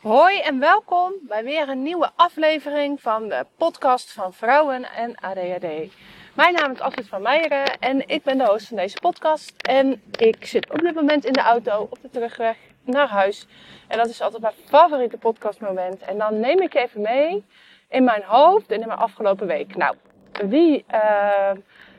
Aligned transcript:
Hoi 0.00 0.38
en 0.38 0.58
welkom 0.58 1.12
bij 1.22 1.44
weer 1.44 1.68
een 1.68 1.82
nieuwe 1.82 2.10
aflevering 2.16 3.00
van 3.00 3.28
de 3.28 3.46
podcast 3.56 4.12
van 4.12 4.32
Vrouwen 4.32 4.84
en 4.84 5.14
ADHD. 5.14 5.92
Mijn 6.34 6.54
naam 6.54 6.72
is 6.72 6.80
Astrid 6.80 7.08
van 7.08 7.22
Meijeren 7.22 7.78
en 7.78 8.08
ik 8.08 8.22
ben 8.22 8.38
de 8.38 8.46
host 8.46 8.66
van 8.66 8.76
deze 8.76 8.98
podcast. 9.00 9.52
En 9.56 10.02
ik 10.18 10.46
zit 10.46 10.70
op 10.70 10.78
dit 10.78 10.94
moment 10.94 11.24
in 11.24 11.32
de 11.32 11.40
auto 11.40 11.80
op 11.90 11.98
de 12.02 12.10
terugweg 12.10 12.56
naar 12.84 13.08
huis. 13.08 13.46
En 13.88 13.98
dat 13.98 14.08
is 14.08 14.20
altijd 14.20 14.42
mijn 14.42 14.54
favoriete 14.64 15.16
podcastmoment. 15.16 16.00
En 16.00 16.18
dan 16.18 16.40
neem 16.40 16.60
ik 16.60 16.74
even 16.74 17.00
mee 17.00 17.44
in 17.88 18.04
mijn 18.04 18.22
hoofd 18.22 18.70
en 18.70 18.80
in 18.80 18.86
mijn 18.86 18.98
afgelopen 18.98 19.46
week. 19.46 19.76
Nou, 19.76 19.96
wie 20.32 20.84
uh, 20.92 21.50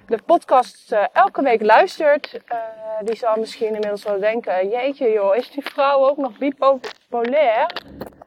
de 0.07 0.19
podcast 0.25 0.91
uh, 0.91 1.05
elke 1.13 1.41
week 1.41 1.61
luistert, 1.61 2.33
uh, 2.33 2.57
die 3.03 3.15
zal 3.15 3.35
misschien 3.35 3.67
inmiddels 3.67 4.03
wel 4.03 4.19
denken: 4.19 4.69
Jeetje, 4.69 5.11
joh, 5.11 5.35
is 5.35 5.51
die 5.51 5.63
vrouw 5.63 6.07
ook 6.09 6.17
nog 6.17 6.37
bipolair? 6.37 7.67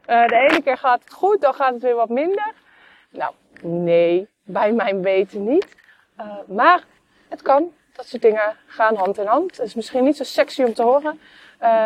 de 0.06 0.46
ene 0.50 0.62
keer 0.62 0.78
gaat 0.78 1.00
het 1.04 1.12
goed, 1.12 1.40
dan 1.40 1.54
gaat 1.54 1.72
het 1.72 1.82
weer 1.82 1.94
wat 1.94 2.08
minder. 2.08 2.52
Nou, 3.10 3.32
nee, 3.62 4.28
bij 4.42 4.72
mijn 4.72 5.02
weten 5.02 5.44
niet. 5.44 5.76
maar 6.46 6.84
het 7.28 7.42
kan. 7.42 7.72
Dat 7.92 8.06
soort 8.06 8.22
dingen 8.22 8.56
gaan 8.66 8.96
hand 8.96 9.18
in 9.18 9.26
hand. 9.26 9.56
Het 9.56 9.66
is 9.66 9.74
misschien 9.74 10.04
niet 10.04 10.16
zo 10.16 10.24
sexy 10.24 10.62
om 10.62 10.74
te 10.74 10.82
horen. 10.82 11.20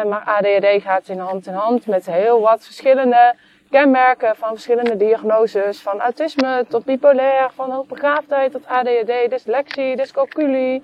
maar 0.09 0.23
ADHD 0.25 0.83
gaat 0.83 1.09
in 1.09 1.19
hand 1.19 1.47
in 1.47 1.55
hand 1.55 1.87
met 1.87 2.07
heel 2.07 2.41
wat 2.41 2.65
verschillende 2.65 3.35
kenmerken 3.71 4.37
van 4.37 4.49
verschillende 4.49 4.97
diagnoses. 4.97 5.81
Van 5.81 6.01
autisme 6.01 6.65
tot 6.69 6.85
bipolair, 6.85 7.51
van 7.55 7.71
hoogbegaafdheid 7.71 8.53
tot 8.53 8.67
ADHD, 8.67 9.31
dyslexie, 9.31 9.97
dyscalculie. 9.97 10.83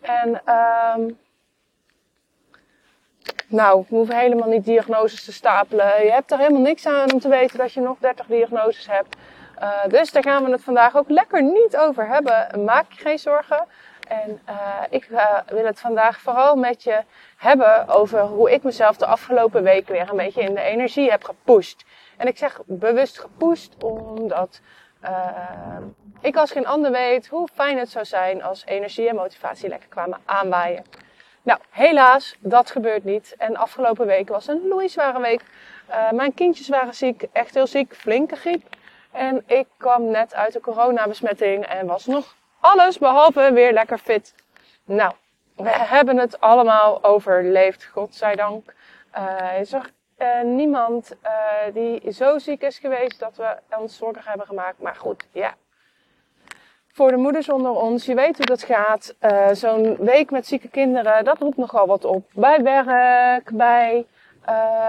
En 0.00 0.42
um, 0.96 1.18
nou, 3.46 3.84
we 3.88 3.96
hoeven 3.96 4.16
helemaal 4.16 4.48
niet 4.48 4.64
diagnoses 4.64 5.24
te 5.24 5.32
stapelen. 5.32 6.04
Je 6.04 6.10
hebt 6.10 6.32
er 6.32 6.38
helemaal 6.38 6.60
niks 6.60 6.86
aan 6.86 7.12
om 7.12 7.20
te 7.20 7.28
weten 7.28 7.58
dat 7.58 7.72
je 7.72 7.80
nog 7.80 7.96
30 7.98 8.26
diagnoses 8.26 8.86
hebt. 8.86 9.16
Uh, 9.62 9.68
dus 9.88 10.12
daar 10.12 10.22
gaan 10.22 10.44
we 10.44 10.50
het 10.50 10.62
vandaag 10.62 10.96
ook 10.96 11.08
lekker 11.08 11.42
niet 11.42 11.76
over 11.76 12.08
hebben. 12.08 12.64
Maak 12.64 12.92
je 12.92 13.00
geen 13.00 13.18
zorgen. 13.18 13.66
En 14.08 14.40
uh, 14.48 14.54
ik 14.90 15.08
uh, 15.10 15.38
wil 15.46 15.64
het 15.64 15.80
vandaag 15.80 16.20
vooral 16.20 16.56
met 16.56 16.82
je 16.82 17.02
hebben 17.36 17.88
over 17.88 18.20
hoe 18.20 18.52
ik 18.52 18.62
mezelf 18.62 18.96
de 18.96 19.06
afgelopen 19.06 19.62
week 19.62 19.88
weer 19.88 20.10
een 20.10 20.16
beetje 20.16 20.42
in 20.42 20.54
de 20.54 20.60
energie 20.60 21.10
heb 21.10 21.24
gepusht. 21.24 21.84
En 22.22 22.28
ik 22.28 22.38
zeg 22.38 22.60
bewust 22.64 23.20
gepusht 23.20 23.74
omdat 23.84 24.60
uh, 25.04 25.78
ik 26.20 26.36
als 26.36 26.50
geen 26.50 26.66
ander 26.66 26.90
weet 26.90 27.26
hoe 27.26 27.48
fijn 27.54 27.78
het 27.78 27.90
zou 27.90 28.04
zijn 28.04 28.42
als 28.42 28.64
energie 28.66 29.08
en 29.08 29.14
motivatie 29.14 29.68
lekker 29.68 29.88
kwamen 29.88 30.20
aanwaaien. 30.24 30.84
Nou, 31.42 31.60
helaas, 31.70 32.36
dat 32.40 32.70
gebeurt 32.70 33.04
niet. 33.04 33.34
En 33.38 33.56
afgelopen 33.56 34.06
week 34.06 34.28
was 34.28 34.46
een 34.46 34.68
loeizware 34.68 35.20
week. 35.20 35.42
Uh, 35.90 36.10
mijn 36.10 36.34
kindjes 36.34 36.68
waren 36.68 36.94
ziek, 36.94 37.24
echt 37.32 37.54
heel 37.54 37.66
ziek, 37.66 37.94
flinke 37.94 38.36
griep. 38.36 38.62
En 39.12 39.42
ik 39.46 39.66
kwam 39.76 40.10
net 40.10 40.34
uit 40.34 40.52
de 40.52 40.60
coronabesmetting 40.60 41.64
en 41.66 41.86
was 41.86 42.06
nog 42.06 42.34
alles 42.60 42.98
behalve 42.98 43.52
weer 43.52 43.72
lekker 43.72 43.98
fit. 43.98 44.34
Nou, 44.84 45.12
we 45.56 45.70
hebben 45.70 46.16
het 46.16 46.40
allemaal 46.40 47.04
overleefd, 47.04 47.84
godzijdank. 47.84 48.74
Uh, 49.18 49.60
is 49.60 49.72
er 49.72 49.90
uh, 50.22 50.42
niemand 50.42 51.16
uh, 51.24 51.74
die 51.74 52.12
zo 52.12 52.38
ziek 52.38 52.62
is 52.62 52.78
geweest 52.78 53.18
dat 53.18 53.36
we 53.36 53.76
ons 53.78 53.96
zorgen 53.96 54.22
hebben 54.24 54.46
gemaakt. 54.46 54.78
Maar 54.78 54.94
goed, 54.94 55.26
ja. 55.32 55.54
Voor 56.88 57.10
de 57.10 57.16
moeders 57.16 57.48
onder 57.48 57.70
ons, 57.70 58.04
je 58.04 58.14
weet 58.14 58.36
hoe 58.36 58.46
dat 58.46 58.62
gaat. 58.62 59.14
Uh, 59.20 59.48
Zo'n 59.52 59.96
week 59.96 60.30
met 60.30 60.46
zieke 60.46 60.68
kinderen, 60.68 61.24
dat 61.24 61.38
roept 61.38 61.56
nogal 61.56 61.86
wat 61.86 62.04
op. 62.04 62.24
Bij 62.34 62.62
werk, 62.62 63.50
bij 63.52 64.06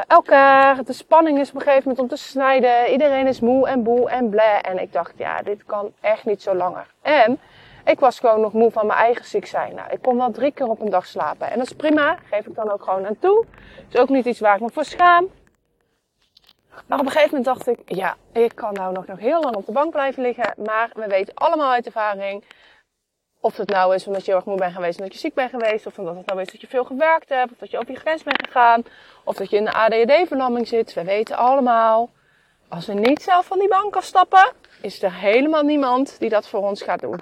elkaar. 0.08 0.84
De 0.84 0.94
spanning 0.94 1.40
is 1.40 1.50
op 1.50 1.56
een 1.56 1.62
gegeven 1.62 1.84
moment 1.84 2.00
om 2.02 2.18
te 2.18 2.24
snijden. 2.24 2.92
Iedereen 2.92 3.28
is 3.28 3.40
moe 3.40 3.68
en 3.68 3.84
boe 3.84 4.10
en 4.10 4.30
blij. 4.30 4.62
En 4.62 4.80
ik 4.80 4.94
dacht, 4.94 5.14
ja, 5.18 5.42
dit 5.42 5.66
kan 5.66 5.94
echt 6.02 6.26
niet 6.26 6.42
zo 6.42 6.56
langer. 6.56 6.88
En 7.02 7.40
ik 7.86 8.00
was 8.00 8.20
gewoon 8.20 8.42
nog 8.42 8.54
moe 8.54 8.72
van 8.72 8.88
mijn 8.88 9.00
eigen 9.00 9.26
ziek 9.26 9.46
zijn. 9.46 9.76
Nou, 9.76 9.92
ik 9.92 10.02
kon 10.02 10.18
wel 10.18 10.32
drie 10.32 10.52
keer 10.52 10.68
op 10.68 10.82
een 10.82 10.90
dag 10.90 11.06
slapen. 11.06 11.52
En 11.52 11.58
dat 11.58 11.66
is 11.66 11.74
prima. 11.74 12.18
Geef 12.30 12.46
ik 12.46 12.56
dan 12.56 12.72
ook 12.72 12.84
gewoon 12.84 13.06
aan 13.06 13.20
toe. 13.20 13.46
Is 13.90 14.00
ook 14.00 14.10
niet 14.10 14.26
iets 14.26 14.40
waar 14.40 14.56
ik 14.56 14.62
me 14.62 14.70
voor 14.70 14.86
schaam. 14.86 15.30
Maar 16.88 17.00
op 17.00 17.06
een 17.06 17.12
gegeven 17.12 17.38
moment 17.38 17.46
dacht 17.46 17.68
ik, 17.68 17.80
ja, 17.86 18.16
ik 18.32 18.56
kan 18.56 18.74
nou 18.74 18.94
nog, 18.94 19.08
nog 19.08 19.20
heel 19.20 19.42
lang 19.42 19.56
op 19.56 19.66
de 19.66 19.72
bank 19.72 19.92
blijven 19.92 20.24
liggen. 20.24 20.54
Maar 20.66 20.90
we 20.94 21.08
weten 21.08 21.34
allemaal 21.34 21.72
uit 21.72 21.86
ervaring. 21.86 22.44
Of 23.40 23.58
het 23.58 23.70
nou 23.70 23.96
is 23.96 24.08
omdat 24.08 24.26
je 24.26 24.32
heel 24.32 24.40
erg 24.40 24.46
moe 24.46 24.58
bent 24.58 24.74
geweest 24.74 24.98
omdat 24.98 25.14
je 25.14 25.20
ziek 25.20 25.34
bent 25.34 25.50
geweest. 25.50 25.86
Of 25.86 25.98
omdat 25.98 26.16
het 26.16 26.26
nou 26.26 26.42
is 26.42 26.52
dat 26.52 26.62
je 26.62 26.68
veel 26.68 26.86
gewerkt 26.86 27.30
hebt. 27.30 27.52
Of 27.52 27.58
dat 27.58 27.72
je 27.72 27.78
over 27.78 27.92
je 27.92 28.00
grens 28.00 28.24
bent 28.24 28.46
gegaan. 28.46 28.84
Of 29.24 29.36
dat 29.36 29.50
je 29.50 29.58
in 29.58 29.66
de 29.66 29.74
ADHD-verlamming 29.74 30.68
zit. 30.68 30.94
We 30.94 31.04
weten 31.04 31.36
allemaal. 31.36 32.10
Als 32.68 32.86
we 32.86 32.94
niet 32.94 33.22
zelf 33.22 33.46
van 33.46 33.60
die 33.60 33.68
bank 33.68 33.92
kan 33.92 34.02
stappen, 34.02 34.52
is 34.82 35.04
er 35.04 35.14
helemaal 35.14 35.64
niemand 35.64 36.20
die 36.20 36.30
dat 36.30 36.48
voor 36.48 36.62
ons 36.62 36.82
gaat 36.82 37.00
doen. 37.00 37.20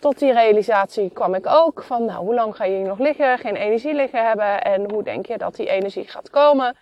Tot 0.00 0.18
die 0.18 0.32
realisatie 0.32 1.10
kwam 1.10 1.34
ik 1.34 1.46
ook 1.46 1.82
van, 1.82 2.04
nou, 2.04 2.24
hoe 2.24 2.34
lang 2.34 2.56
ga 2.56 2.64
je 2.64 2.76
hier 2.76 2.86
nog 2.86 2.98
liggen, 2.98 3.38
geen 3.38 3.56
energie 3.56 3.94
liggen 3.94 4.26
hebben 4.26 4.62
en 4.62 4.90
hoe 4.90 5.02
denk 5.02 5.26
je 5.26 5.38
dat 5.38 5.56
die 5.56 5.68
energie 5.68 6.08
gaat 6.08 6.30
komen 6.30 6.76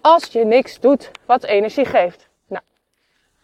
als 0.00 0.24
je 0.24 0.44
niks 0.44 0.80
doet 0.80 1.10
wat 1.26 1.44
energie 1.44 1.84
geeft. 1.84 2.28
Nou, 2.46 2.62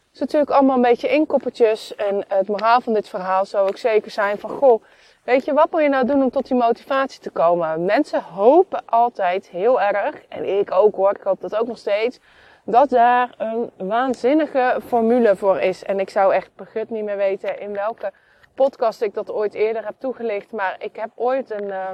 het 0.05 0.15
is 0.15 0.21
natuurlijk 0.21 0.51
allemaal 0.51 0.77
een 0.77 0.83
beetje 0.83 1.09
inkoppertjes 1.09 1.95
en 1.95 2.25
het 2.29 2.49
moraal 2.49 2.81
van 2.81 2.93
dit 2.93 3.09
verhaal 3.09 3.45
zou 3.45 3.69
ook 3.69 3.77
zeker 3.77 4.11
zijn 4.11 4.39
van, 4.39 4.51
goh, 4.51 4.83
weet 5.25 5.45
je, 5.45 5.53
wat 5.53 5.71
moet 5.71 5.83
je 5.83 5.89
nou 5.89 6.07
doen 6.07 6.23
om 6.23 6.31
tot 6.31 6.47
die 6.49 6.57
motivatie 6.57 7.21
te 7.21 7.31
komen? 7.31 7.85
Mensen 7.85 8.23
hopen 8.23 8.83
altijd 8.87 9.49
heel 9.49 9.81
erg, 9.81 10.15
en 10.29 10.59
ik 10.59 10.71
ook 10.71 10.95
hoor, 10.95 11.11
ik 11.11 11.23
hoop 11.23 11.41
dat 11.41 11.57
ook 11.57 11.67
nog 11.67 11.79
steeds, 11.79 12.19
dat 12.65 12.91
daar 12.91 13.35
een 13.39 13.71
waanzinnige 13.77 14.81
formule 14.87 15.37
voor 15.37 15.61
is. 15.61 15.85
En 15.85 16.01
ik 16.01 16.11
zou 16.11 16.35
echt 16.35 16.51
begut 16.57 16.91
niet 16.91 17.05
meer 17.05 17.17
weten 17.17 17.61
in 17.61 17.73
welke 17.73 18.13
podcast 18.55 19.03
ik 19.03 19.15
dat 19.15 19.31
ooit 19.31 19.55
eerder 19.55 19.85
heb 19.85 19.95
toegelicht. 19.99 20.53
Maar 20.53 20.77
ik 20.79 20.97
heb 20.97 21.11
ooit 21.15 21.51
een 21.51 21.69
uh, 21.69 21.89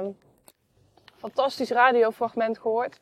fantastisch 1.17 1.71
radiofragment 1.71 2.59
gehoord. 2.59 2.99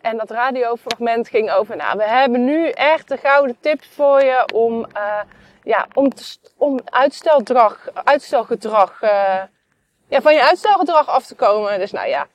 En 0.00 0.16
dat 0.16 0.30
radiofragment 0.30 1.28
ging 1.28 1.50
over, 1.50 1.76
nou, 1.76 1.98
we 1.98 2.04
hebben 2.04 2.44
nu 2.44 2.68
echt 2.68 3.08
de 3.08 3.16
gouden 3.16 3.56
tips 3.60 3.88
voor 3.88 4.20
je 4.20 4.48
om, 4.54 4.86
uh, 4.96 5.20
ja, 5.62 5.86
om, 5.94 6.12
om 6.56 6.80
uitstelgedrag, 6.84 7.88
uitstelgedrag, 8.04 9.02
uh, 9.02 9.42
ja, 10.08 10.20
van 10.20 10.34
je 10.34 10.42
uitstelgedrag 10.42 11.08
af 11.08 11.26
te 11.26 11.34
komen. 11.34 11.78
Dus 11.78 11.92
nou 11.92 12.08
ja, 12.08 12.26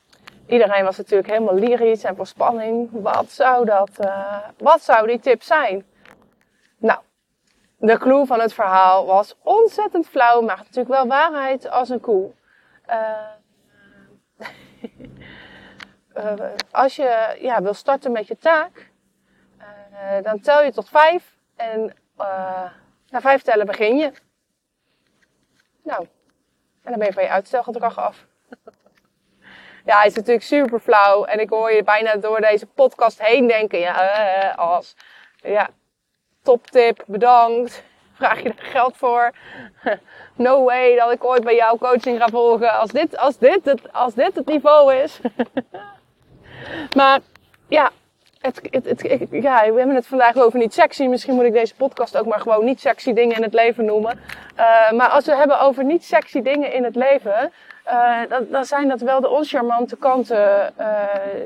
iedereen 0.47 0.83
was 0.83 0.97
natuurlijk 0.97 1.29
helemaal 1.29 1.55
lyrisch 1.55 2.03
en 2.03 2.15
voor 2.15 2.27
spanning. 2.27 2.89
Wat 2.91 3.31
zou 3.31 3.65
dat, 3.65 3.89
uh, 3.99 4.37
wat 4.57 4.83
zou 4.83 5.07
die 5.07 5.19
tip 5.19 5.41
zijn? 5.41 5.85
De 7.81 7.97
clue 7.97 8.25
van 8.25 8.39
het 8.39 8.53
verhaal 8.53 9.05
was 9.05 9.35
ontzettend 9.43 10.07
flauw, 10.07 10.41
maar 10.41 10.57
natuurlijk 10.57 10.87
wel 10.87 11.07
waarheid 11.07 11.69
als 11.69 11.89
een 11.89 11.99
koe. 11.99 12.31
Uh, 12.89 13.27
uh, 16.17 16.33
als 16.71 16.95
je 16.95 17.37
ja, 17.39 17.61
wil 17.61 17.73
starten 17.73 18.11
met 18.11 18.27
je 18.27 18.37
taak, 18.37 18.91
uh, 19.59 20.23
dan 20.23 20.39
tel 20.39 20.63
je 20.63 20.71
tot 20.71 20.89
vijf 20.89 21.37
en 21.55 21.95
na 23.09 23.21
vijf 23.21 23.41
tellen 23.41 23.65
begin 23.65 23.97
je. 23.97 24.11
Nou, 25.83 26.07
en 26.83 26.91
dan 26.91 26.97
ben 26.97 27.07
je 27.07 27.13
van 27.13 27.23
je 27.23 27.29
uitstelgedrag 27.29 27.97
af. 27.97 28.25
Ja, 29.85 30.03
is 30.03 30.15
natuurlijk 30.15 30.45
super 30.45 30.79
flauw. 30.79 31.25
En 31.25 31.39
ik 31.39 31.49
hoor 31.49 31.71
je 31.71 31.83
bijna 31.83 32.15
door 32.15 32.41
deze 32.41 32.65
podcast 32.65 33.21
heen 33.21 33.47
denken. 33.47 33.79
Ja, 33.79 34.51
als. 34.51 34.95
Ja, 35.35 35.69
top 36.43 36.67
tip, 36.67 37.03
bedankt. 37.07 37.83
Vraag 38.13 38.43
je 38.43 38.49
er 38.49 38.55
geld 38.57 38.97
voor? 38.97 39.31
No 40.35 40.63
way 40.63 40.95
dat 40.95 41.11
ik 41.11 41.23
ooit 41.23 41.43
bij 41.43 41.55
jou 41.55 41.77
coaching 41.77 42.17
ga 42.17 42.27
volgen. 42.27 42.73
Als 42.79 42.91
dit, 42.91 43.17
als 43.17 43.37
dit, 43.37 43.65
het, 43.65 43.93
als 43.93 44.13
dit 44.13 44.35
het 44.35 44.45
niveau 44.45 44.93
is. 44.93 45.19
maar 46.99 47.19
ja, 47.67 47.91
het, 48.41 48.61
het, 48.69 48.85
het, 48.85 49.27
ja, 49.31 49.71
we 49.71 49.77
hebben 49.77 49.95
het 49.95 50.07
vandaag 50.07 50.37
over 50.37 50.59
niet 50.59 50.73
sexy. 50.73 51.05
Misschien 51.05 51.35
moet 51.35 51.45
ik 51.45 51.53
deze 51.53 51.75
podcast 51.75 52.17
ook 52.17 52.25
maar 52.25 52.39
gewoon 52.39 52.65
niet 52.65 52.79
sexy 52.79 53.13
dingen 53.13 53.35
in 53.35 53.43
het 53.43 53.53
leven 53.53 53.85
noemen. 53.85 54.19
Uh, 54.57 54.91
maar 54.91 55.09
als 55.09 55.25
we 55.25 55.35
hebben 55.35 55.59
over 55.59 55.83
niet 55.83 56.05
sexy 56.05 56.41
dingen 56.41 56.73
in 56.73 56.83
het 56.83 56.95
leven, 56.95 57.51
uh, 57.87 58.19
dan, 58.29 58.47
dan 58.49 58.65
zijn 58.65 58.87
dat 58.87 59.01
wel 59.01 59.21
de 59.21 59.29
oncharmante 59.29 59.97
kanten 59.97 60.73
uh, 60.79 60.85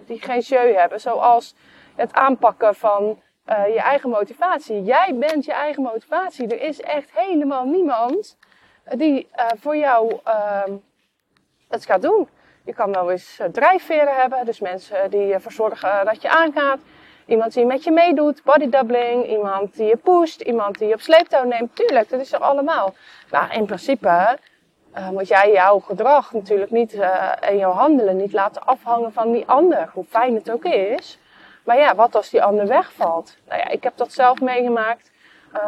die 0.06 0.22
geen 0.22 0.40
jeu 0.40 0.74
hebben. 0.74 1.02
Zoals 1.02 1.56
het 1.96 2.14
aanpakken 2.14 2.76
van 2.76 3.22
uh, 3.50 3.68
je 3.68 3.80
eigen 3.80 4.10
motivatie. 4.10 4.84
Jij 4.84 5.16
bent 5.16 5.46
je 5.46 5.54
eigen 5.54 5.84
motivatie. 5.84 6.48
Er 6.48 6.62
is 6.62 6.82
echt 6.82 7.10
helemaal 7.14 7.66
niemand 7.66 8.38
die 8.96 9.28
uh, 9.36 9.46
voor 9.60 9.78
jou 9.78 10.20
uh, 10.28 10.64
het 11.70 11.86
gaat 11.86 12.02
doen. 12.02 12.28
Je 12.66 12.74
kan 12.74 12.92
wel 12.92 13.12
eens 13.12 13.40
drijfveren 13.52 14.16
hebben, 14.16 14.46
dus 14.46 14.60
mensen 14.60 15.10
die 15.10 15.34
ervoor 15.34 15.52
zorgen 15.52 16.06
dat 16.06 16.22
je 16.22 16.30
aangaat. 16.30 16.80
Iemand 17.26 17.54
die 17.54 17.66
met 17.66 17.84
je 17.84 17.92
meedoet, 17.92 18.44
bodydoubling, 18.44 19.28
iemand 19.28 19.76
die 19.76 19.88
je 19.88 19.98
pusht, 19.98 20.42
iemand 20.42 20.78
die 20.78 20.88
je 20.88 20.94
op 20.94 21.02
sleeptouw 21.02 21.44
neemt. 21.44 21.76
Tuurlijk, 21.76 22.10
dat 22.10 22.20
is 22.20 22.34
er 22.34 22.40
allemaal. 22.40 22.94
Maar 23.32 23.56
in 23.56 23.66
principe 23.66 24.38
moet 25.12 25.28
jij 25.28 25.52
jouw 25.52 25.80
gedrag 25.80 26.34
natuurlijk 26.34 26.72
niet 26.72 27.00
en 27.40 27.58
jouw 27.58 27.72
handelen 27.72 28.18
niet 28.18 28.34
laten 28.34 28.66
afhangen 28.66 29.14
van 29.14 29.32
die 29.32 29.48
ander. 29.48 29.90
Hoe 29.94 30.06
fijn 30.06 30.36
het 30.36 30.52
ook 30.52 30.64
is. 30.66 31.20
Maar 31.66 31.78
ja, 31.78 31.96
wat 31.96 32.16
als 32.16 32.30
die 32.30 32.44
ander 32.44 32.68
wegvalt? 32.68 33.38
Nou 33.48 33.60
ja, 33.60 33.68
ik 33.68 33.84
heb 33.84 33.98
dat 33.98 34.14
zelf 34.14 34.42
meegemaakt. 34.42 35.12
Uh, 35.54 35.62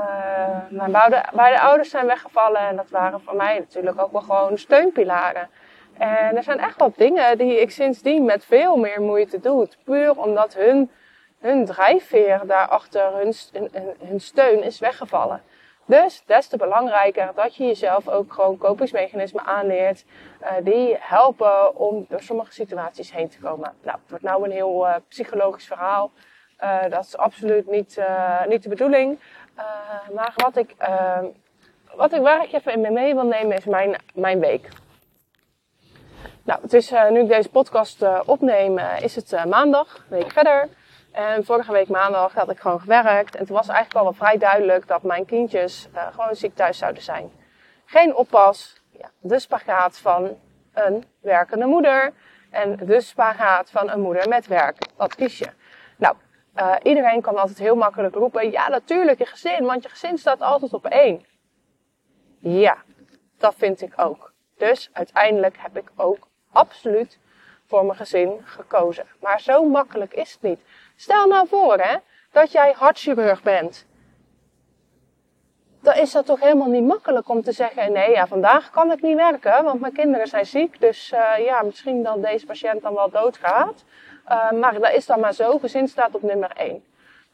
mijn 0.70 0.92
beide, 0.92 1.24
beide 1.34 1.60
ouders 1.60 1.90
zijn 1.90 2.06
weggevallen 2.06 2.62
en 2.62 2.76
dat 2.76 2.90
waren 2.90 3.22
voor 3.22 3.36
mij 3.36 3.60
natuurlijk 3.60 4.02
ook 4.02 4.12
wel 4.12 4.22
gewoon 4.22 4.58
steunpilaren. 4.58 5.50
En 5.98 6.36
er 6.36 6.44
zijn 6.44 6.60
echt 6.60 6.80
wat 6.80 6.98
dingen 6.98 7.38
die 7.38 7.62
ik 7.62 7.72
sindsdien 7.72 8.26
met 8.26 8.46
veel 8.46 8.78
meer 8.78 9.02
moeite 9.02 9.40
doe. 9.40 9.68
Puur 9.84 10.22
omdat 10.22 10.54
hun, 10.54 10.92
hun 11.40 11.66
drijfveer 11.66 12.42
daarachter, 12.46 13.14
hun, 13.14 13.34
hun, 13.52 13.96
hun 14.08 14.20
steun 14.20 14.64
is 14.64 14.80
weggevallen. 14.80 15.42
Dus 15.88 16.24
des 16.26 16.48
te 16.48 16.58
belangrijker 16.58 17.32
dat 17.36 17.56
je 17.56 17.66
jezelf 17.66 18.08
ook 18.08 18.34
gewoon 18.34 18.58
kopingsmechanismen 18.58 19.46
aanleert 19.46 20.06
uh, 20.42 20.52
die 20.62 20.96
helpen 21.00 21.76
om 21.76 22.06
door 22.10 22.22
sommige 22.22 22.54
situaties 22.54 23.12
heen 23.12 23.30
te 23.30 23.40
komen. 23.40 23.74
Nou, 23.82 23.98
het 24.02 24.10
wordt 24.10 24.24
nou 24.24 24.44
een 24.44 24.52
heel 24.52 24.88
uh, 24.88 24.96
psychologisch 25.08 25.68
verhaal. 25.68 26.12
Uh, 26.64 26.82
dat 26.90 27.06
is 27.06 27.18
absoluut 27.18 27.72
niet, 27.72 28.02
niet 28.48 28.64
de 28.64 28.70
bedoeling. 28.70 29.20
maar 30.14 30.34
wat 30.36 30.58
ik, 30.58 30.76
wat 31.96 32.14
ik, 32.14 32.22
waar 32.22 32.44
ik 32.44 32.54
even 32.54 32.86
in 32.86 32.94
mee 32.94 33.14
wil 33.14 33.26
nemen 33.26 33.58
is 33.58 33.66
mijn, 33.66 33.96
mijn 34.14 34.40
week. 34.40 34.70
Nou, 36.44 36.62
het 36.62 36.74
is 36.74 36.94
nu 37.10 37.20
ik 37.20 37.28
deze 37.28 37.50
podcast 37.50 38.06
opneem, 38.26 38.80
is 38.80 39.16
het 39.16 39.46
maandag, 39.46 39.96
een 39.96 40.18
week 40.18 40.32
verder. 40.32 40.70
En 41.18 41.46
vorige 41.46 41.72
week 41.72 41.88
maandag 41.88 42.34
had 42.34 42.50
ik 42.50 42.60
gewoon 42.60 42.80
gewerkt. 42.80 43.36
En 43.36 43.40
het 43.40 43.50
was 43.50 43.68
eigenlijk 43.68 43.98
al 43.98 44.04
wel 44.04 44.14
vrij 44.14 44.38
duidelijk 44.38 44.88
dat 44.88 45.04
mijn 45.04 45.26
kindjes 45.26 45.88
uh, 45.96 46.08
gewoon 46.12 46.36
ziek 46.36 46.56
thuis 46.56 46.78
zouden 46.78 47.04
zijn. 47.04 47.32
Geen 47.86 48.16
oppas. 48.16 48.82
Ja, 48.92 49.10
de 49.20 49.40
spagaat 49.40 49.98
van 49.98 50.38
een 50.74 51.06
werkende 51.22 51.66
moeder. 51.66 52.14
En 52.50 52.76
de 52.76 53.02
spagaat 53.02 53.72
van 53.72 53.90
een 53.90 54.02
moeder 54.02 54.28
met 54.28 54.48
werk. 54.48 54.78
Wat 54.96 55.16
kies 55.16 55.38
je? 55.38 55.48
Nou, 55.98 56.16
uh, 56.56 56.76
iedereen 56.84 57.22
kan 57.22 57.38
altijd 57.38 57.58
heel 57.58 57.76
makkelijk 57.76 58.16
roepen. 58.16 58.52
Ja, 58.52 58.68
natuurlijk 58.68 59.18
je 59.18 59.26
gezin. 59.26 59.66
Want 59.66 59.84
je 59.84 59.90
gezin 59.90 60.18
staat 60.18 60.42
altijd 60.42 60.74
op 60.74 60.86
één. 60.86 61.26
Ja, 62.40 62.78
dat 63.38 63.56
vind 63.58 63.82
ik 63.82 63.94
ook. 63.96 64.34
Dus 64.58 64.90
uiteindelijk 64.94 65.58
heb 65.60 65.78
ik 65.78 65.92
ook 65.96 66.28
absoluut 66.52 67.20
voor 67.68 67.86
mijn 67.86 67.98
gezin 67.98 68.42
gekozen. 68.44 69.06
Maar 69.22 69.42
zo 69.42 69.66
makkelijk 69.66 70.14
is 70.14 70.32
het 70.32 70.42
niet. 70.42 70.60
Stel 71.00 71.28
nou 71.28 71.48
voor 71.48 71.78
hè, 71.78 71.96
dat 72.32 72.52
jij 72.52 72.74
hartchirurg 72.78 73.42
bent. 73.42 73.86
Dan 75.82 75.94
is 75.94 76.12
dat 76.12 76.26
toch 76.26 76.40
helemaal 76.40 76.68
niet 76.68 76.88
makkelijk 76.88 77.30
om 77.30 77.42
te 77.42 77.52
zeggen: 77.52 77.92
nee, 77.92 78.12
ja, 78.12 78.28
vandaag 78.28 78.70
kan 78.70 78.92
ik 78.92 79.02
niet 79.02 79.16
werken, 79.16 79.64
want 79.64 79.80
mijn 79.80 79.94
kinderen 79.94 80.28
zijn 80.28 80.46
ziek. 80.46 80.80
Dus 80.80 81.12
uh, 81.12 81.46
ja, 81.46 81.62
misschien 81.62 82.04
dat 82.04 82.24
deze 82.24 82.46
patiënt 82.46 82.82
dan 82.82 82.94
wel 82.94 83.10
doodgaat. 83.10 83.84
Uh, 84.30 84.52
maar 84.52 84.80
dat 84.80 84.94
is 84.94 85.06
dan 85.06 85.20
maar 85.20 85.34
zo. 85.34 85.58
Gezin 85.58 85.88
staat 85.88 86.16
op 86.16 86.22
nummer 86.22 86.52
1. 86.56 86.84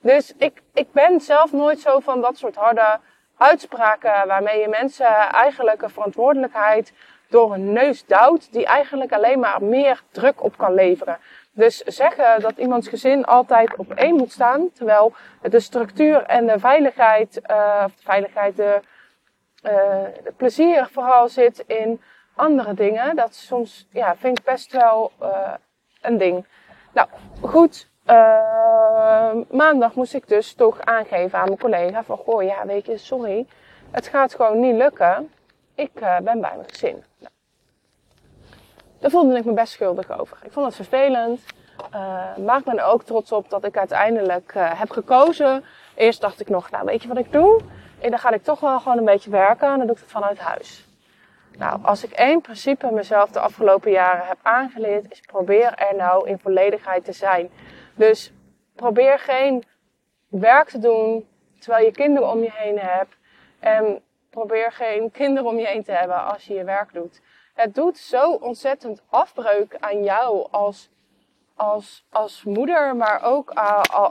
Dus 0.01 0.33
ik, 0.37 0.61
ik 0.73 0.91
ben 0.91 1.21
zelf 1.21 1.51
nooit 1.51 1.79
zo 1.79 1.99
van 1.99 2.21
dat 2.21 2.37
soort 2.37 2.55
harde 2.55 2.99
uitspraken 3.37 4.27
waarmee 4.27 4.59
je 4.59 4.67
mensen 4.67 5.15
eigenlijk 5.31 5.81
een 5.81 5.89
verantwoordelijkheid 5.89 6.93
door 7.29 7.51
hun 7.51 7.73
neus 7.73 8.05
duwt, 8.05 8.51
die 8.51 8.65
eigenlijk 8.65 9.13
alleen 9.13 9.39
maar 9.39 9.63
meer 9.63 10.03
druk 10.11 10.43
op 10.43 10.57
kan 10.57 10.73
leveren. 10.73 11.19
Dus 11.55 11.77
zeggen 11.77 12.41
dat 12.41 12.57
iemands 12.57 12.87
gezin 12.87 13.25
altijd 13.25 13.75
op 13.75 13.91
één 13.91 14.15
moet 14.15 14.31
staan, 14.31 14.71
terwijl 14.71 15.13
de 15.41 15.59
structuur 15.59 16.23
en 16.23 16.47
de 16.47 16.59
veiligheid, 16.59 17.41
uh, 17.51 17.83
of 17.85 17.95
de 17.95 18.03
veiligheid, 18.03 18.55
de, 18.55 18.81
uh, 19.63 20.31
plezier 20.37 20.89
vooral 20.91 21.29
zit 21.29 21.63
in 21.67 22.01
andere 22.35 22.73
dingen. 22.73 23.15
Dat 23.15 23.35
soms, 23.35 23.87
ja, 23.91 24.15
vind 24.15 24.39
ik 24.39 24.45
best 24.45 24.71
wel 24.71 25.11
uh, 25.21 25.53
een 26.01 26.17
ding. 26.17 26.45
Nou, 26.93 27.07
goed. 27.41 27.91
maandag 29.49 29.95
moest 29.95 30.13
ik 30.13 30.27
dus 30.27 30.53
toch 30.53 30.81
aangeven 30.81 31.39
aan 31.39 31.45
mijn 31.45 31.59
collega 31.59 32.03
van, 32.03 32.17
goh, 32.17 32.43
ja, 32.43 32.65
weet 32.65 32.85
je, 32.85 32.97
sorry, 32.97 33.47
het 33.91 34.07
gaat 34.07 34.35
gewoon 34.35 34.59
niet 34.59 34.75
lukken. 34.75 35.31
Ik 35.75 35.93
ben 35.93 36.23
bij 36.23 36.35
mijn 36.35 36.63
gezin. 36.67 37.03
Daar 39.03 39.11
voelde 39.11 39.37
ik 39.37 39.45
me 39.45 39.53
best 39.53 39.73
schuldig 39.73 40.19
over. 40.19 40.37
Ik 40.43 40.51
vond 40.51 40.65
het 40.65 40.75
vervelend. 40.75 41.41
Maar 42.45 42.57
ik 42.57 42.63
ben 42.63 42.77
er 42.77 42.85
ook 42.85 43.03
trots 43.03 43.31
op 43.31 43.49
dat 43.49 43.65
ik 43.65 43.77
uiteindelijk 43.77 44.53
uh, 44.57 44.79
heb 44.79 44.89
gekozen. 44.89 45.63
Eerst 45.95 46.21
dacht 46.21 46.39
ik 46.39 46.49
nog, 46.49 46.71
nou 46.71 46.85
weet 46.85 47.01
je 47.01 47.07
wat 47.07 47.17
ik 47.17 47.31
doe? 47.31 47.61
En 47.99 48.09
dan 48.09 48.19
ga 48.19 48.31
ik 48.31 48.43
toch 48.43 48.59
wel 48.59 48.79
gewoon 48.79 48.97
een 48.97 49.05
beetje 49.05 49.29
werken 49.29 49.71
en 49.71 49.77
dan 49.77 49.87
doe 49.87 49.95
ik 49.95 50.01
het 50.01 50.11
vanuit 50.11 50.39
huis. 50.39 50.87
Nou, 51.57 51.79
als 51.83 52.03
ik 52.03 52.11
één 52.11 52.41
principe 52.41 52.91
mezelf 52.91 53.29
de 53.29 53.39
afgelopen 53.39 53.91
jaren 53.91 54.25
heb 54.25 54.37
aangeleerd, 54.41 55.11
is 55.11 55.19
probeer 55.19 55.73
er 55.73 55.95
nou 55.95 56.29
in 56.29 56.39
volledigheid 56.39 57.05
te 57.05 57.13
zijn. 57.13 57.49
Dus 57.95 58.33
probeer 58.75 59.19
geen 59.19 59.63
werk 60.27 60.69
te 60.69 60.79
doen 60.79 61.27
terwijl 61.59 61.85
je 61.85 61.91
kinderen 61.91 62.29
om 62.29 62.39
je 62.39 62.51
heen 62.53 62.79
hebt. 62.79 63.17
En 63.59 64.01
probeer 64.29 64.71
geen 64.71 65.11
kinderen 65.11 65.49
om 65.49 65.59
je 65.59 65.67
heen 65.67 65.83
te 65.83 65.91
hebben 65.91 66.25
als 66.25 66.45
je 66.45 66.53
je 66.53 66.63
werk 66.63 66.93
doet. 66.93 67.21
Het 67.53 67.75
doet 67.75 67.97
zo 67.97 68.31
ontzettend 68.31 69.01
afbreuk 69.09 69.75
aan 69.79 70.03
jou 70.03 70.47
als, 70.51 70.89
als, 71.55 72.05
als 72.09 72.43
moeder, 72.43 72.95
maar 72.95 73.23
ook 73.23 73.53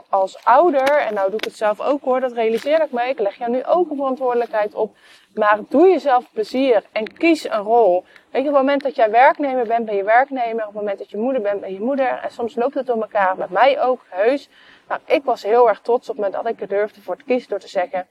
als 0.09 0.45
ouder. 0.45 0.97
En 0.97 1.13
nou 1.13 1.29
doe 1.29 1.39
ik 1.39 1.43
het 1.43 1.55
zelf 1.55 1.81
ook 1.81 2.03
hoor, 2.03 2.19
dat 2.19 2.31
realiseer 2.31 2.81
ik 2.81 2.91
me. 2.91 3.03
Ik 3.03 3.19
leg 3.19 3.37
jou 3.37 3.51
nu 3.51 3.65
ook 3.65 3.89
een 3.89 3.95
verantwoordelijkheid 3.95 4.73
op. 4.73 4.95
Maar 5.33 5.59
doe 5.69 5.87
jezelf 5.87 6.31
plezier 6.31 6.83
en 6.91 7.13
kies 7.13 7.49
een 7.49 7.61
rol. 7.61 8.03
Weet 8.31 8.43
je, 8.43 8.49
op 8.49 8.55
het 8.55 8.63
moment 8.63 8.83
dat 8.83 8.95
jij 8.95 9.11
werknemer 9.11 9.67
bent, 9.67 9.85
ben 9.85 9.95
je 9.95 10.03
werknemer. 10.03 10.61
Op 10.61 10.73
het 10.73 10.81
moment 10.81 10.97
dat 10.97 11.09
je 11.09 11.17
moeder 11.17 11.41
bent, 11.41 11.61
ben 11.61 11.73
je 11.73 11.79
moeder. 11.81 12.19
En 12.19 12.31
soms 12.31 12.55
loopt 12.55 12.73
het 12.73 12.85
door 12.85 13.01
elkaar. 13.01 13.37
Met 13.37 13.49
mij 13.49 13.81
ook, 13.81 14.05
heus. 14.09 14.49
Maar 14.87 14.99
ik 15.05 15.23
was 15.23 15.43
heel 15.43 15.69
erg 15.69 15.81
trots 15.81 16.09
op 16.09 16.17
me 16.17 16.29
dat 16.29 16.47
ik 16.47 16.61
er 16.61 16.67
durfde 16.67 17.01
voor 17.01 17.17
te 17.17 17.23
kiezen 17.23 17.49
door 17.49 17.59
te 17.59 17.67
zeggen... 17.67 18.07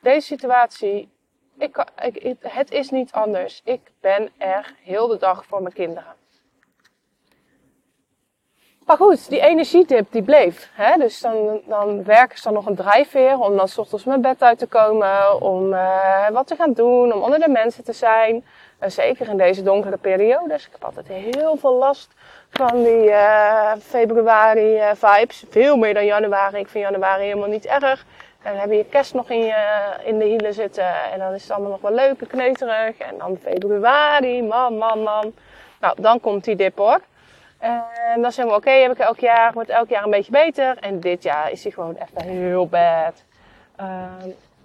Deze 0.00 0.26
situatie 0.26 1.15
ik, 1.58 1.84
het 2.40 2.70
is 2.70 2.90
niet 2.90 3.12
anders. 3.12 3.60
Ik 3.64 3.80
ben 4.00 4.30
er 4.38 4.74
heel 4.82 5.06
de 5.06 5.18
dag 5.18 5.46
voor 5.46 5.62
mijn 5.62 5.74
kinderen. 5.74 6.14
Maar 8.86 8.96
goed, 8.96 9.28
die 9.28 9.40
energietip 9.40 10.06
die 10.10 10.22
bleef. 10.22 10.70
Hè? 10.72 10.96
Dus 10.98 11.20
dan, 11.20 11.60
dan 11.66 12.04
werken 12.04 12.38
ze 12.38 12.50
nog 12.50 12.66
een 12.66 12.74
drijfveer 12.74 13.38
om 13.38 13.56
dan 13.56 13.68
s 13.68 13.78
ochtends 13.78 14.04
mijn 14.04 14.20
bed 14.20 14.42
uit 14.42 14.58
te 14.58 14.66
komen. 14.66 15.40
Om 15.42 15.72
uh, 15.72 16.28
wat 16.28 16.46
te 16.46 16.56
gaan 16.56 16.72
doen, 16.72 17.12
om 17.12 17.22
onder 17.22 17.38
de 17.38 17.48
mensen 17.48 17.84
te 17.84 17.92
zijn. 17.92 18.44
Zeker 18.80 19.28
in 19.28 19.36
deze 19.36 19.62
donkere 19.62 19.96
periode. 19.96 20.48
Dus 20.48 20.66
ik 20.66 20.72
heb 20.72 20.84
altijd 20.84 21.08
heel 21.08 21.56
veel 21.56 21.74
last 21.74 22.10
van 22.50 22.82
die 22.82 23.08
uh, 23.08 23.72
februari 23.82 24.80
vibes. 24.94 25.44
Veel 25.50 25.76
meer 25.76 25.94
dan 25.94 26.04
januari. 26.04 26.58
Ik 26.58 26.68
vind 26.68 26.84
januari 26.84 27.22
helemaal 27.22 27.48
niet 27.48 27.66
erg. 27.66 28.04
En 28.46 28.52
dan 28.52 28.60
heb 28.60 28.70
je 28.70 28.84
kerst 28.84 29.14
nog 29.14 29.30
in, 29.30 29.44
je, 29.44 29.94
in 30.04 30.18
de 30.18 30.24
hielen 30.24 30.54
zitten. 30.54 31.12
En 31.12 31.18
dan 31.18 31.32
is 31.32 31.42
het 31.42 31.50
allemaal 31.50 31.70
nog 31.70 31.80
wel 31.80 31.94
leuk 31.94 32.20
en 32.20 32.26
kneuterig. 32.26 32.98
En 32.98 33.18
dan 33.18 33.38
februari, 33.42 34.42
man, 34.42 34.78
man, 34.78 35.02
man. 35.02 35.34
Nou, 35.80 36.02
dan 36.02 36.20
komt 36.20 36.44
die 36.44 36.56
dip 36.56 36.78
hoor. 36.78 37.00
En 37.58 38.22
dan 38.22 38.32
zeggen 38.32 38.54
we, 38.54 38.58
oké, 38.60 38.70
heb 38.70 38.92
ik 38.92 38.98
elk 38.98 39.18
jaar, 39.18 39.52
wordt 39.52 39.68
elk 39.68 39.88
jaar 39.88 40.04
een 40.04 40.10
beetje 40.10 40.32
beter. 40.32 40.78
En 40.78 41.00
dit 41.00 41.22
jaar 41.22 41.50
is 41.50 41.62
hij 41.62 41.72
gewoon 41.72 41.94
even 41.94 42.30
heel 42.30 42.66
bad. 42.66 43.24
Uh, 43.80 43.86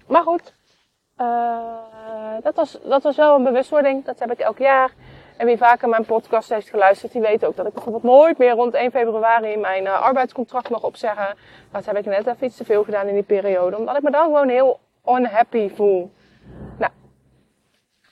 maar 0.07 0.23
goed, 0.23 0.53
uh, 1.17 2.37
dat, 2.41 2.55
was, 2.55 2.77
dat 2.83 3.03
was 3.03 3.15
wel 3.15 3.35
een 3.35 3.43
bewustwording. 3.43 4.05
Dat 4.05 4.19
heb 4.19 4.31
ik 4.31 4.39
elk 4.39 4.57
jaar. 4.57 4.91
En 5.41 5.47
wie 5.47 5.57
vaker 5.57 5.89
mijn 5.89 6.05
podcast 6.05 6.49
heeft 6.49 6.69
geluisterd, 6.69 7.11
die 7.11 7.21
weet 7.21 7.45
ook 7.45 7.55
dat 7.55 7.65
ik 7.65 7.73
bijvoorbeeld 7.73 8.03
nooit 8.03 8.37
meer 8.37 8.51
rond 8.51 8.73
1 8.73 8.91
februari 8.91 9.57
mijn 9.57 9.83
uh, 9.83 10.01
arbeidscontract 10.01 10.69
mag 10.69 10.83
opzeggen. 10.83 11.35
Dat 11.71 11.85
heb 11.85 11.97
ik 11.97 12.05
net 12.05 12.27
even 12.27 12.45
iets 12.45 12.57
te 12.57 12.65
veel 12.65 12.83
gedaan 12.83 13.07
in 13.07 13.13
die 13.13 13.23
periode, 13.23 13.77
omdat 13.77 13.97
ik 13.97 14.01
me 14.01 14.11
dan 14.11 14.23
gewoon 14.23 14.49
heel 14.49 14.79
unhappy 15.05 15.69
voel. 15.69 16.11
Nou. 16.77 16.91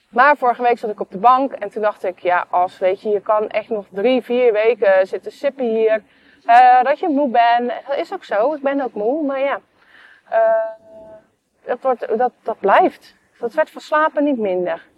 Maar 0.10 0.38
vorige 0.38 0.62
week 0.62 0.78
zat 0.78 0.90
ik 0.90 1.00
op 1.00 1.12
de 1.12 1.18
bank 1.18 1.52
en 1.52 1.70
toen 1.70 1.82
dacht 1.82 2.04
ik, 2.04 2.20
ja, 2.20 2.46
als 2.50 2.78
weet 2.78 3.02
je, 3.02 3.10
je 3.10 3.22
kan 3.22 3.50
echt 3.50 3.70
nog 3.70 3.86
drie, 3.90 4.22
vier 4.22 4.54
weken 4.54 5.08
zitten 5.08 5.32
sippen 5.32 5.66
hier. 5.66 6.04
Uh, 6.46 6.84
dat 6.84 7.00
je 7.00 7.08
moe 7.10 7.30
bent. 7.30 7.72
Dat 7.88 7.98
is 7.98 8.14
ook 8.14 8.24
zo, 8.24 8.54
ik 8.54 8.62
ben 8.62 8.82
ook 8.82 8.94
moe, 8.94 9.26
maar 9.26 9.40
ja. 9.40 9.60
Uh, 10.32 10.38
dat, 11.66 11.78
wordt, 11.82 12.18
dat, 12.18 12.32
dat 12.44 12.60
blijft. 12.60 13.16
Dat 13.40 13.54
werd 13.54 13.70
van 13.70 13.82
slapen 13.82 14.24
niet 14.24 14.38
minder. 14.38 14.89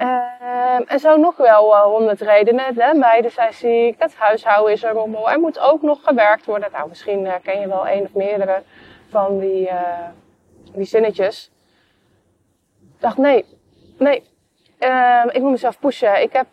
Uh, 0.00 0.92
en 0.92 0.98
zo 0.98 1.16
nog 1.16 1.36
wel 1.36 1.72
uh, 1.72 1.82
honderd 1.82 2.20
redenen. 2.20 2.74
De 2.74 2.92
meiden 2.94 3.30
zijn 3.30 3.52
ziek, 3.52 3.94
het 3.98 4.14
huishouden 4.14 4.72
is 4.72 4.82
er 4.82 4.92
rommel. 4.92 5.30
Er 5.30 5.40
moet 5.40 5.58
ook 5.58 5.82
nog 5.82 6.02
gewerkt 6.02 6.44
worden. 6.44 6.68
Nou, 6.72 6.88
misschien 6.88 7.24
uh, 7.24 7.34
ken 7.42 7.60
je 7.60 7.68
wel 7.68 7.88
een 7.88 8.02
of 8.02 8.14
meerdere 8.14 8.62
van 9.10 9.38
die, 9.38 9.66
uh, 9.66 10.08
die 10.72 10.84
zinnetjes. 10.84 11.50
Ik 12.80 13.00
dacht, 13.00 13.16
nee, 13.16 13.44
nee. 13.98 14.28
Ehm, 14.78 15.28
ik 15.28 15.40
moet 15.40 15.50
mezelf 15.50 15.78
pushen. 15.78 16.22
Ik 16.22 16.32
heb 16.32 16.46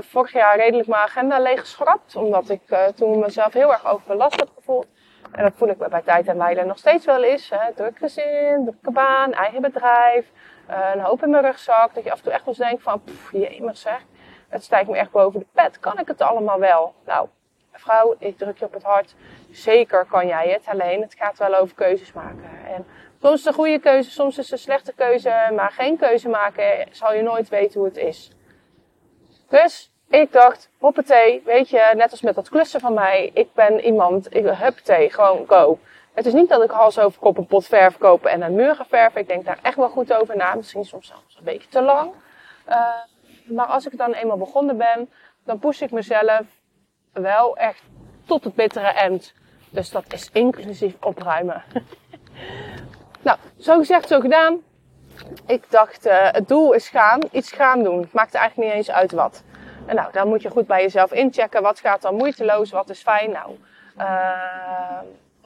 vorig 0.00 0.32
jaar 0.32 0.56
redelijk 0.56 0.88
mijn 0.88 1.02
agenda 1.02 1.38
leeggeschrapt. 1.38 2.16
Omdat 2.16 2.48
ik 2.48 2.92
toen 2.94 3.18
mezelf 3.18 3.52
heel 3.52 3.72
erg 3.72 3.86
overbelast 3.86 4.40
heb 4.40 4.48
gevoeld. 4.54 4.86
En 5.32 5.42
dat 5.42 5.52
voel 5.56 5.68
ik 5.68 5.78
bij 5.78 6.02
tijd 6.02 6.28
en 6.28 6.38
wijle 6.38 6.64
nog 6.64 6.78
steeds 6.78 7.04
wel 7.04 7.22
eens. 7.22 7.50
Hè. 7.50 7.72
Druk 7.74 7.98
gezin, 7.98 8.64
drukke 8.64 8.90
baan, 8.90 9.32
eigen 9.32 9.60
bedrijf. 9.60 10.26
Een 10.66 11.00
hoop 11.00 11.22
in 11.22 11.30
mijn 11.30 11.42
rugzak. 11.42 11.94
Dat 11.94 12.04
je 12.04 12.10
af 12.10 12.18
en 12.18 12.24
toe 12.24 12.32
echt 12.32 12.46
eens 12.46 12.56
denkt 12.56 12.82
van, 12.82 13.02
pff, 13.02 13.30
zeg. 13.72 14.00
Het 14.48 14.64
stijgt 14.64 14.90
me 14.90 14.96
echt 14.96 15.10
boven 15.10 15.40
de 15.40 15.46
pet. 15.52 15.80
Kan 15.80 15.98
ik 15.98 16.08
het 16.08 16.20
allemaal 16.20 16.58
wel? 16.58 16.94
Nou, 17.06 17.28
vrouw, 17.72 18.14
ik 18.18 18.38
druk 18.38 18.58
je 18.58 18.64
op 18.64 18.72
het 18.72 18.82
hart. 18.82 19.14
Zeker 19.50 20.04
kan 20.04 20.26
jij 20.26 20.48
het, 20.48 20.66
alleen 20.66 21.00
het 21.02 21.14
gaat 21.18 21.38
wel 21.38 21.54
over 21.54 21.74
keuzes 21.74 22.12
maken. 22.12 22.50
En 22.66 22.86
soms 23.20 23.34
is 23.34 23.38
het 23.38 23.46
een 23.46 23.60
goede 23.60 23.78
keuze, 23.78 24.10
soms 24.10 24.38
is 24.38 24.44
het 24.44 24.52
een 24.52 24.58
slechte 24.58 24.92
keuze. 24.92 25.50
Maar 25.56 25.70
geen 25.70 25.96
keuze 25.96 26.28
maken, 26.28 26.86
zal 26.90 27.14
je 27.14 27.22
nooit 27.22 27.48
weten 27.48 27.80
hoe 27.80 27.88
het 27.88 27.96
is. 27.96 28.30
Dus 29.48 29.92
ik 30.08 30.32
dacht, 30.32 30.70
hoppatee, 30.78 31.42
weet 31.44 31.68
je, 31.68 31.92
net 31.96 32.10
als 32.10 32.22
met 32.22 32.34
dat 32.34 32.48
klussen 32.48 32.80
van 32.80 32.94
mij. 32.94 33.30
Ik 33.34 33.54
ben 33.54 33.80
iemand, 33.80 34.34
ik 34.34 34.44
huppatee, 34.44 35.10
gewoon 35.10 35.44
go. 35.48 35.78
Het 36.14 36.26
is 36.26 36.32
niet 36.32 36.48
dat 36.48 36.62
ik 36.62 36.70
hals 36.70 36.98
over 36.98 37.26
een 37.26 37.46
pot 37.46 37.66
verf 37.66 37.98
koop 37.98 38.24
en 38.24 38.42
een 38.42 38.54
muur 38.54 38.84
verven. 38.88 39.20
Ik 39.20 39.28
denk 39.28 39.44
daar 39.44 39.58
echt 39.62 39.76
wel 39.76 39.88
goed 39.88 40.12
over 40.12 40.36
na. 40.36 40.54
Misschien 40.54 40.84
soms 40.84 41.06
zelfs 41.06 41.36
een 41.36 41.44
beetje 41.44 41.68
te 41.68 41.82
lang. 41.82 42.12
Uh, 42.68 42.76
maar 43.44 43.66
als 43.66 43.86
ik 43.86 43.96
dan 43.96 44.12
eenmaal 44.12 44.36
begonnen 44.36 44.76
ben, 44.76 45.10
dan 45.44 45.58
push 45.58 45.80
ik 45.80 45.90
mezelf 45.90 46.42
wel 47.12 47.56
echt 47.56 47.82
tot 48.26 48.44
het 48.44 48.54
bittere 48.54 48.86
eind. 48.86 49.32
Dus 49.70 49.90
dat 49.90 50.04
is 50.08 50.30
inclusief 50.32 50.94
opruimen. 51.00 51.62
nou, 53.22 53.38
zo 53.58 53.78
gezegd, 53.78 54.08
zo 54.08 54.20
gedaan. 54.20 54.60
Ik 55.46 55.70
dacht, 55.70 56.06
uh, 56.06 56.30
het 56.30 56.48
doel 56.48 56.72
is 56.72 56.88
gaan, 56.88 57.20
iets 57.30 57.52
gaan 57.52 57.82
doen. 57.82 58.00
Het 58.00 58.12
maakt 58.12 58.34
eigenlijk 58.34 58.68
niet 58.68 58.78
eens 58.78 58.90
uit 58.90 59.12
wat. 59.12 59.42
En 59.86 59.94
nou, 59.94 60.12
dan 60.12 60.28
moet 60.28 60.42
je 60.42 60.50
goed 60.50 60.66
bij 60.66 60.82
jezelf 60.82 61.12
inchecken. 61.12 61.62
Wat 61.62 61.80
gaat 61.80 62.02
dan 62.02 62.14
moeiteloos? 62.14 62.70
Wat 62.70 62.90
is 62.90 63.02
fijn? 63.02 63.30
Nou, 63.30 63.58
uh, 63.98 65.00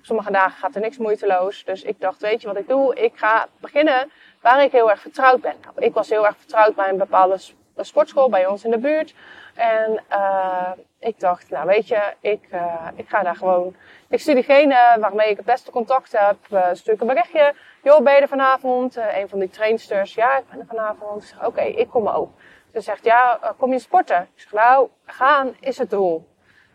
sommige 0.06 0.30
dagen 0.30 0.58
gaat 0.58 0.74
er 0.74 0.80
niks 0.80 0.98
moeiteloos. 0.98 1.64
Dus 1.64 1.82
ik 1.82 2.00
dacht, 2.00 2.20
weet 2.20 2.40
je 2.40 2.46
wat 2.46 2.56
ik 2.56 2.68
doe? 2.68 2.94
Ik 2.94 3.12
ga 3.14 3.46
beginnen 3.60 4.10
waar 4.40 4.62
ik 4.62 4.72
heel 4.72 4.90
erg 4.90 5.00
vertrouwd 5.00 5.40
ben. 5.40 5.54
Nou, 5.62 5.86
ik 5.86 5.94
was 5.94 6.08
heel 6.08 6.26
erg 6.26 6.36
vertrouwd 6.36 6.74
bij 6.74 6.88
een 6.88 6.96
bepaalde 6.96 7.38
sportschool 7.76 8.28
bij 8.28 8.46
ons 8.46 8.64
in 8.64 8.70
de 8.70 8.78
buurt. 8.78 9.14
En 9.54 10.02
uh, 10.10 10.70
ik 10.98 11.20
dacht, 11.20 11.50
nou 11.50 11.66
weet 11.66 11.88
je, 11.88 12.14
ik, 12.20 12.48
uh, 12.52 12.88
ik 12.94 13.08
ga 13.08 13.22
daar 13.22 13.36
gewoon. 13.36 13.76
Ik 14.08 14.20
stuur 14.20 14.34
diegene 14.34 14.96
waarmee 15.00 15.30
ik 15.30 15.36
het 15.36 15.46
beste 15.46 15.70
contact 15.70 16.12
heb. 16.12 16.36
Uh, 16.50 16.66
stuur 16.72 17.00
een 17.00 17.06
berichtje. 17.06 17.54
Joh, 17.82 18.02
ben 18.02 18.14
je 18.14 18.20
er 18.20 18.28
vanavond? 18.28 18.96
Een 18.96 19.28
van 19.28 19.38
die 19.38 19.50
trainsters. 19.50 20.14
Ja, 20.14 20.38
ik 20.38 20.44
ben 20.50 20.60
er 20.60 20.66
vanavond. 20.66 21.34
Oké, 21.44 21.62
ik 21.62 21.88
kom 21.88 22.08
ook. 22.08 22.30
Ze 22.72 22.80
zegt, 22.80 23.04
ja, 23.04 23.40
kom 23.58 23.72
je 23.72 23.78
sporten? 23.78 24.28
Ik 24.34 24.40
zeg, 24.40 24.52
nou, 24.52 24.88
gaan 25.04 25.56
is 25.60 25.78
het 25.78 25.90
doel. 25.90 26.26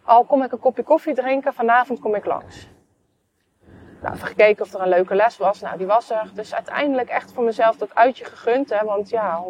Al 0.04 0.24
kom 0.24 0.44
ik 0.44 0.52
een 0.52 0.60
kopje 0.60 0.84
koffie 0.84 1.14
drinken, 1.14 1.54
vanavond 1.54 2.00
kom 2.00 2.16
ik 2.16 2.26
langs. 2.26 2.70
Nou, 4.01 4.15
even 4.15 4.27
gekeken 4.27 4.65
of 4.65 4.74
er 4.74 4.81
een 4.81 4.89
leuke 4.89 5.15
les 5.15 5.38
was. 5.38 5.62
Nou, 5.62 5.77
die 5.77 5.88
was 5.88 6.10
er. 6.10 6.29
Dus 6.34 6.53
uiteindelijk 6.53 7.10
echt 7.10 7.31
voor 7.34 7.43
mezelf 7.43 7.75
dat 7.75 7.96
uitje 7.96 8.25
gegund. 8.25 8.70
Hè, 8.70 8.86
want 8.86 9.10
ja, 9.10 9.43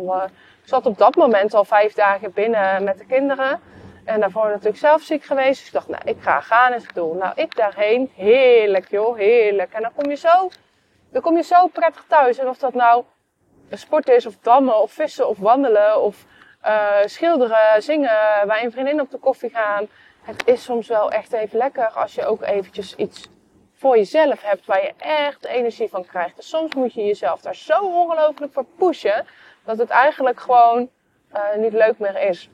ik 0.62 0.68
zat 0.68 0.86
op 0.86 0.98
dat 0.98 1.16
moment 1.16 1.54
al 1.54 1.66
vijf 1.66 1.94
dagen 1.94 2.34
binnen 2.34 2.84
met 2.84 2.98
de 2.98 3.06
kinderen. 3.06 3.60
En 4.06 4.20
daarvoor 4.20 4.48
natuurlijk 4.48 4.78
zelf 4.78 5.02
ziek 5.02 5.24
geweest. 5.24 5.60
Dus 5.60 5.68
ik 5.68 5.74
dacht, 5.74 5.88
nou, 5.88 6.02
ik 6.06 6.18
ga 6.20 6.40
gaan 6.40 6.74
is 6.74 6.84
het 6.84 6.96
doel. 6.96 7.14
Nou, 7.14 7.34
ik 7.36 7.56
daarheen. 7.56 8.12
Heerlijk, 8.16 8.90
joh, 8.90 9.18
heerlijk. 9.18 9.74
En 9.74 9.82
dan 9.82 9.92
kom 9.96 10.10
je 10.10 10.16
zo, 10.16 10.50
dan 11.12 11.22
kom 11.22 11.36
je 11.36 11.44
zo 11.44 11.68
prettig 11.68 12.06
thuis. 12.08 12.38
En 12.38 12.48
of 12.48 12.58
dat 12.58 12.74
nou 12.74 13.04
sport 13.70 14.10
is, 14.10 14.26
of 14.26 14.38
dammen, 14.42 14.82
of 14.82 14.92
vissen, 14.92 15.28
of 15.28 15.38
wandelen, 15.38 16.02
of 16.02 16.26
uh, 16.66 16.96
schilderen, 17.06 17.84
zingen, 17.84 18.48
bij 18.48 18.64
een 18.64 18.72
vriendin 18.72 19.02
op 19.02 19.12
de 19.12 19.18
koffie 19.18 19.50
gaan. 19.50 19.88
Het 20.22 20.48
is 20.48 20.64
soms 20.64 20.88
wel 20.88 21.12
echt 21.12 21.34
even 21.34 21.58
lekker 21.58 21.88
als 21.88 22.16
je 22.16 22.26
ook 22.26 22.42
eventjes 22.42 22.96
iets 22.96 23.30
voor 23.82 23.98
jezelf 23.98 24.42
hebt 24.42 24.66
waar 24.66 24.84
je 24.84 24.94
echt 24.98 25.46
energie 25.46 25.90
van 25.90 26.06
krijgt. 26.06 26.36
Dus 26.36 26.50
soms 26.50 26.76
moet 26.76 26.94
je 26.94 27.04
jezelf 27.04 27.42
daar 27.42 27.56
zo 27.56 27.80
ongelooflijk 27.80 28.54
voor 28.54 28.66
pushen 28.78 29.26
dat 29.64 29.78
het 29.78 29.90
eigenlijk 29.90 30.40
gewoon 30.40 30.90
uh, 31.34 31.56
niet 31.56 31.74
leuk 31.74 32.00
meer 32.00 32.22
is. 32.22 32.50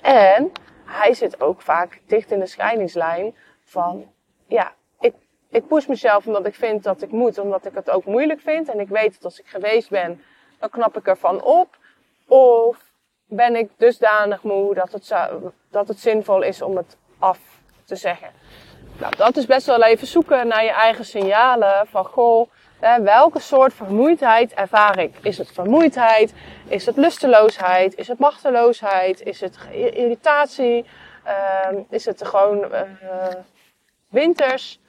En 0.00 0.52
hij 0.84 1.14
zit 1.14 1.40
ook 1.40 1.60
vaak 1.60 2.00
dicht 2.06 2.30
in 2.30 2.38
de 2.38 2.46
scheidingslijn 2.46 3.34
van, 3.64 4.12
ja, 4.46 4.72
ik, 5.00 5.14
ik 5.50 5.66
push 5.66 5.86
mezelf 5.86 6.26
omdat 6.26 6.46
ik 6.46 6.54
vind 6.54 6.82
dat 6.82 7.02
ik 7.02 7.10
moet, 7.10 7.38
omdat 7.38 7.66
ik 7.66 7.74
het 7.74 7.90
ook 7.90 8.04
moeilijk 8.04 8.40
vind. 8.40 8.68
En 8.68 8.80
ik 8.80 8.88
weet 8.88 9.12
dat 9.12 9.24
als 9.24 9.40
ik 9.40 9.46
geweest 9.46 9.90
ben, 9.90 10.22
dan 10.58 10.70
knap 10.70 10.96
ik 10.96 11.06
ervan 11.06 11.42
op. 11.42 11.76
Of 12.26 12.92
ben 13.24 13.56
ik 13.56 13.70
dusdanig 13.76 14.42
moe 14.42 14.74
dat 14.74 14.92
het, 14.92 15.14
dat 15.70 15.88
het 15.88 15.98
zinvol 15.98 16.42
is 16.42 16.62
om 16.62 16.76
het 16.76 16.96
af 17.18 17.55
te 17.86 17.96
zeggen. 17.96 18.28
Nou, 18.98 19.16
dat 19.16 19.36
is 19.36 19.46
best 19.46 19.66
wel 19.66 19.82
even 19.82 20.06
zoeken 20.06 20.46
naar 20.46 20.64
je 20.64 20.70
eigen 20.70 21.04
signalen 21.04 21.86
van 21.86 22.04
goh, 22.04 22.50
welke 23.02 23.40
soort 23.40 23.74
vermoeidheid 23.74 24.52
ervaar 24.52 24.98
ik? 24.98 25.16
Is 25.22 25.38
het 25.38 25.52
vermoeidheid? 25.52 26.34
Is 26.68 26.86
het 26.86 26.96
lusteloosheid? 26.96 27.94
Is 27.94 28.08
het 28.08 28.18
machteloosheid? 28.18 29.22
Is 29.22 29.40
het 29.40 29.58
irritatie? 29.72 30.84
Uh, 31.26 31.78
is 31.90 32.04
het 32.04 32.26
gewoon 32.26 32.58
uh, 32.58 32.82
winters? 34.08 34.80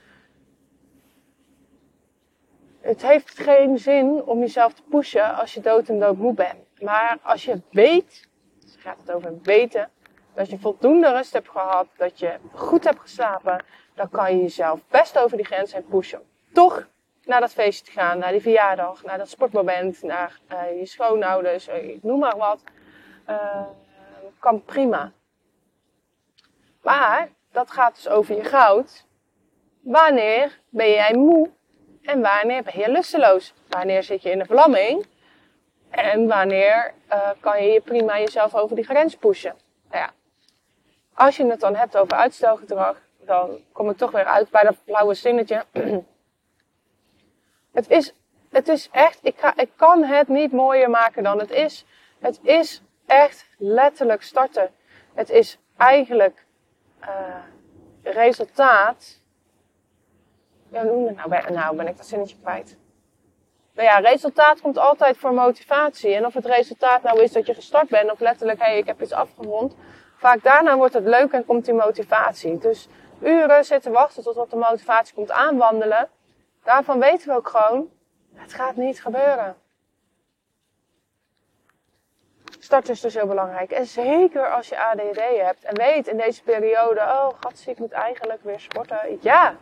Het 2.81 3.01
heeft 3.01 3.39
geen 3.39 3.77
zin 3.77 4.23
om 4.25 4.39
jezelf 4.39 4.73
te 4.73 4.81
pushen 4.89 5.35
als 5.35 5.53
je 5.53 5.61
dood 5.61 5.87
en 5.89 5.99
dood 5.99 6.17
moe 6.17 6.33
bent. 6.33 6.81
Maar 6.81 7.17
als 7.21 7.45
je 7.45 7.61
weet, 7.71 8.27
dus 8.59 8.75
gaat 8.79 8.97
het 8.99 9.11
over 9.11 9.33
weten, 9.43 9.89
dat 10.37 10.49
je 10.49 10.59
voldoende 10.59 11.11
rust 11.11 11.33
hebt 11.33 11.49
gehad, 11.49 11.87
dat 11.95 12.19
je 12.19 12.37
goed 12.53 12.83
hebt 12.83 12.99
geslapen, 12.99 13.63
dan 13.95 14.09
kan 14.09 14.35
je 14.35 14.41
jezelf 14.41 14.79
best 14.89 15.17
over 15.17 15.37
die 15.37 15.45
grens 15.45 15.73
heen 15.73 15.85
pushen. 15.85 16.21
Toch 16.53 16.87
naar 17.25 17.39
dat 17.39 17.53
feestje 17.53 17.85
te 17.85 17.91
gaan, 17.91 18.17
naar 18.19 18.31
die 18.31 18.41
verjaardag, 18.41 19.03
naar 19.03 19.17
dat 19.17 19.29
sportmoment, 19.29 20.01
naar 20.01 20.39
uh, 20.51 20.79
je 20.79 20.85
schoonouders, 20.85 21.67
uh, 21.67 21.89
ik 21.89 22.03
noem 22.03 22.19
maar 22.19 22.37
wat. 22.37 22.63
Uh, 23.29 23.61
kan 24.39 24.63
prima. 24.63 25.11
Maar 26.81 27.29
dat 27.51 27.71
gaat 27.71 27.95
dus 27.95 28.07
over 28.07 28.35
je 28.35 28.43
goud. 28.43 29.05
Wanneer 29.81 30.59
ben 30.69 30.89
jij 30.89 31.13
moe 31.13 31.49
en 32.01 32.21
wanneer 32.21 32.63
ben 32.63 32.79
je 32.79 32.91
lusteloos? 32.91 33.53
Wanneer 33.67 34.03
zit 34.03 34.21
je 34.21 34.29
in 34.29 34.39
de 34.39 34.45
vlamming? 34.45 35.05
En 35.89 36.27
wanneer 36.27 36.93
kan 37.39 37.63
je 37.63 37.81
prima 37.81 38.19
jezelf 38.19 38.55
over 38.55 38.75
die 38.75 38.85
grens 38.85 39.15
pushen? 39.15 39.55
Als 41.17 41.37
je 41.37 41.45
het 41.45 41.59
dan 41.59 41.75
hebt 41.75 41.97
over 41.97 42.17
uitstelgedrag, 42.17 42.97
dan 43.19 43.59
kom 43.71 43.89
ik 43.89 43.97
toch 43.97 44.11
weer 44.11 44.25
uit 44.25 44.49
bij 44.49 44.63
dat 44.63 44.75
blauwe 44.85 45.13
zinnetje. 45.13 45.65
het 47.77 47.89
is, 47.89 48.13
het 48.49 48.67
is 48.67 48.89
echt, 48.91 49.19
ik, 49.21 49.37
ga, 49.37 49.57
ik 49.57 49.69
kan 49.75 50.03
het 50.03 50.27
niet 50.27 50.51
mooier 50.51 50.89
maken 50.89 51.23
dan 51.23 51.39
het 51.39 51.51
is. 51.51 51.85
Het 52.19 52.39
is 52.41 52.81
echt 53.05 53.45
letterlijk 53.57 54.21
starten. 54.21 54.71
Het 55.13 55.29
is 55.29 55.57
eigenlijk 55.77 56.45
uh, 57.01 57.43
resultaat. 58.03 59.21
Ja, 60.69 60.83
nou, 60.83 61.29
ben, 61.29 61.53
nou 61.53 61.75
ben 61.75 61.87
ik 61.87 61.97
dat 61.97 62.05
zinnetje 62.05 62.37
kwijt. 62.41 62.77
Nou 63.73 63.87
ja, 63.87 63.97
resultaat 63.97 64.61
komt 64.61 64.77
altijd 64.77 65.17
voor 65.17 65.33
motivatie. 65.33 66.15
En 66.15 66.25
of 66.25 66.33
het 66.33 66.45
resultaat 66.45 67.03
nou 67.03 67.21
is 67.21 67.31
dat 67.31 67.45
je 67.45 67.53
gestart 67.53 67.89
bent, 67.89 68.11
of 68.11 68.19
letterlijk, 68.19 68.59
hé, 68.59 68.65
hey, 68.65 68.77
ik 68.77 68.85
heb 68.85 69.01
iets 69.01 69.13
afgerond. 69.13 69.75
Vaak 70.17 70.43
daarna 70.43 70.77
wordt 70.77 70.93
het 70.93 71.05
leuk 71.05 71.31
en 71.31 71.45
komt 71.45 71.65
die 71.65 71.73
motivatie. 71.73 72.57
Dus 72.57 72.87
uren 73.21 73.65
zitten 73.65 73.91
wachten 73.91 74.23
totdat 74.23 74.49
de 74.49 74.55
motivatie 74.55 75.13
komt 75.13 75.31
aanwandelen. 75.31 76.09
Daarvan 76.63 76.99
weten 76.99 77.27
we 77.27 77.35
ook 77.35 77.49
gewoon, 77.49 77.89
het 78.33 78.53
gaat 78.53 78.75
niet 78.75 79.01
gebeuren. 79.01 79.55
Start 82.59 82.89
is 82.89 83.01
dus 83.01 83.13
heel 83.13 83.27
belangrijk. 83.27 83.71
En 83.71 83.85
zeker 83.85 84.51
als 84.51 84.69
je 84.69 84.79
ADD 84.79 85.19
hebt 85.41 85.63
en 85.63 85.75
weet 85.75 86.07
in 86.07 86.17
deze 86.17 86.43
periode, 86.43 86.99
oh 86.99 87.29
gatsie, 87.39 87.71
ik 87.71 87.79
moet 87.79 87.91
eigenlijk 87.91 88.43
weer 88.43 88.59
sporten. 88.59 89.17
Ja, 89.21 89.55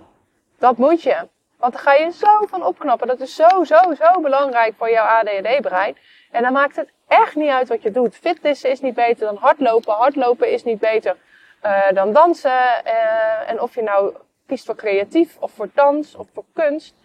dat 0.57 0.77
moet 0.77 1.01
je. 1.01 1.27
Want 1.57 1.73
dan 1.73 1.81
ga 1.81 1.93
je 1.93 2.11
zo 2.11 2.45
van 2.45 2.65
opknappen. 2.65 3.07
Dat 3.07 3.19
is 3.19 3.35
zo, 3.35 3.63
zo, 3.63 3.93
zo 3.97 4.21
belangrijk 4.21 4.75
voor 4.77 4.89
jouw 4.89 5.05
ADD-brein. 5.05 5.97
En 6.31 6.43
dan 6.43 6.53
maakt 6.53 6.75
het 6.75 6.89
echt 7.07 7.35
niet 7.35 7.49
uit 7.49 7.67
wat 7.67 7.81
je 7.81 7.91
doet. 7.91 8.15
Fitness 8.15 8.63
is 8.63 8.81
niet 8.81 8.93
beter 8.93 9.25
dan 9.25 9.35
hardlopen. 9.35 9.93
Hardlopen 9.93 10.51
is 10.51 10.63
niet 10.63 10.79
beter 10.79 11.17
uh, 11.65 11.91
dan 11.93 12.13
dansen. 12.13 12.81
Uh, 12.85 13.49
en 13.49 13.61
of 13.61 13.75
je 13.75 13.81
nou 13.81 14.15
kiest 14.45 14.65
voor 14.65 14.75
creatief 14.75 15.37
of 15.39 15.51
voor 15.51 15.69
dans 15.73 16.15
of 16.15 16.27
voor 16.33 16.45
kunst. 16.53 16.95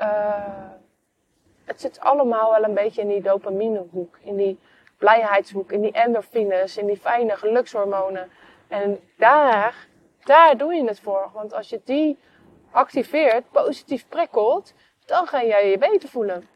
Uh, 0.00 0.34
het 1.64 1.80
zit 1.80 2.00
allemaal 2.00 2.50
wel 2.50 2.64
een 2.64 2.74
beetje 2.74 3.00
in 3.00 3.08
die 3.08 3.22
dopaminehoek, 3.22 4.18
in 4.20 4.36
die 4.36 4.58
blijheidshoek, 4.98 5.72
in 5.72 5.80
die 5.80 5.92
endorfines, 5.92 6.76
in 6.76 6.86
die 6.86 6.96
fijne 6.96 7.36
gelukshormonen. 7.36 8.30
En 8.68 9.00
daar, 9.16 9.86
daar 10.24 10.56
doe 10.56 10.74
je 10.74 10.84
het 10.84 11.00
voor. 11.00 11.30
Want 11.32 11.54
als 11.54 11.68
je 11.68 11.80
die 11.84 12.18
activeert, 12.70 13.50
positief 13.50 14.08
prikkelt, 14.08 14.74
dan 15.04 15.26
ga 15.26 15.44
jij 15.44 15.70
je 15.70 15.78
beter 15.78 16.08
voelen. 16.08 16.48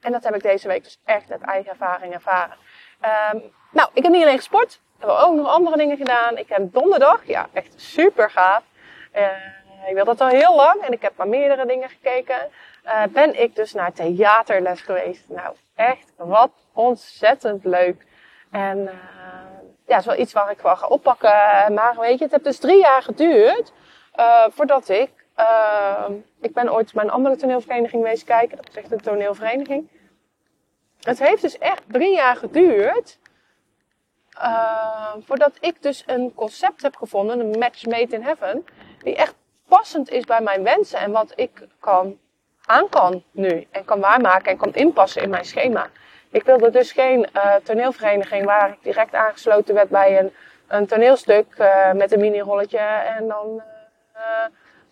En 0.00 0.12
dat 0.12 0.24
heb 0.24 0.34
ik 0.34 0.42
deze 0.42 0.68
week 0.68 0.84
dus 0.84 0.98
echt 1.04 1.30
uit 1.30 1.42
eigen 1.42 1.70
ervaring 1.70 2.14
ervaren. 2.14 2.56
Um, 3.32 3.52
nou, 3.70 3.88
ik 3.92 4.02
heb 4.02 4.12
niet 4.12 4.22
alleen 4.22 4.36
gesport, 4.36 4.72
ik 4.72 5.06
heb 5.06 5.08
ook 5.08 5.34
nog 5.34 5.48
andere 5.48 5.76
dingen 5.76 5.96
gedaan. 5.96 6.36
Ik 6.36 6.48
heb 6.48 6.72
donderdag, 6.72 7.26
ja, 7.26 7.48
echt 7.52 7.72
super 7.76 8.30
gaaf. 8.30 8.62
Uh, 9.16 9.88
ik 9.88 9.94
wil 9.94 10.04
dat 10.04 10.20
al 10.20 10.28
heel 10.28 10.56
lang 10.56 10.82
en 10.82 10.92
ik 10.92 11.02
heb 11.02 11.12
naar 11.16 11.28
meerdere 11.28 11.66
dingen 11.66 11.88
gekeken. 11.88 12.50
Uh, 12.84 13.02
ben 13.08 13.40
ik 13.40 13.56
dus 13.56 13.72
naar 13.72 13.92
theaterles 13.92 14.80
geweest. 14.80 15.28
Nou, 15.28 15.56
echt 15.74 16.12
wat 16.16 16.50
ontzettend 16.72 17.64
leuk. 17.64 18.06
En 18.50 18.78
uh, 18.78 18.90
ja, 19.86 19.98
is 19.98 20.04
wel 20.04 20.18
iets 20.18 20.32
waar 20.32 20.50
ik 20.50 20.60
wel 20.60 20.76
ga 20.76 20.86
oppakken. 20.86 21.74
Maar 21.74 21.94
weet 21.98 22.18
je, 22.18 22.24
het 22.24 22.32
heeft 22.32 22.44
dus 22.44 22.58
drie 22.58 22.80
jaar 22.80 23.02
geduurd 23.02 23.72
voordat 24.50 24.88
ik. 24.88 25.19
Uh, 25.40 26.04
ik 26.40 26.52
ben 26.54 26.72
ooit 26.72 26.92
bij 26.92 27.04
een 27.04 27.10
andere 27.10 27.36
toneelvereniging 27.36 28.02
geweest 28.02 28.24
kijken. 28.24 28.56
Dat 28.56 28.68
is 28.68 28.74
echt 28.74 28.92
een 28.92 29.00
toneelvereniging. 29.00 29.88
Het 31.00 31.18
heeft 31.18 31.42
dus 31.42 31.58
echt 31.58 31.82
drie 31.86 32.14
jaar 32.14 32.36
geduurd. 32.36 33.18
Uh, 34.38 35.14
voordat 35.18 35.56
ik 35.60 35.82
dus 35.82 36.04
een 36.06 36.34
concept 36.34 36.82
heb 36.82 36.96
gevonden, 36.96 37.40
een 37.40 37.58
match 37.58 37.86
made 37.86 38.14
in 38.14 38.22
heaven. 38.22 38.66
Die 38.98 39.16
echt 39.16 39.34
passend 39.68 40.10
is 40.10 40.24
bij 40.24 40.40
mijn 40.40 40.62
wensen 40.62 40.98
en 40.98 41.10
wat 41.10 41.32
ik 41.36 41.66
kan 41.80 42.18
aan 42.64 42.88
kan 42.88 43.22
nu. 43.30 43.66
En 43.70 43.84
kan 43.84 44.00
waarmaken 44.00 44.50
en 44.50 44.56
kan 44.56 44.74
inpassen 44.74 45.22
in 45.22 45.30
mijn 45.30 45.44
schema. 45.44 45.86
Ik 46.30 46.42
wilde 46.42 46.70
dus 46.70 46.92
geen 46.92 47.28
uh, 47.36 47.54
toneelvereniging 47.54 48.44
waar 48.44 48.68
ik 48.70 48.82
direct 48.82 49.14
aangesloten 49.14 49.74
werd 49.74 49.88
bij 49.88 50.18
een, 50.18 50.32
een 50.68 50.86
toneelstuk 50.86 51.54
uh, 51.58 51.92
met 51.92 52.12
een 52.12 52.20
mini-rolletje 52.20 52.78
en 52.78 53.28
dan 53.28 53.62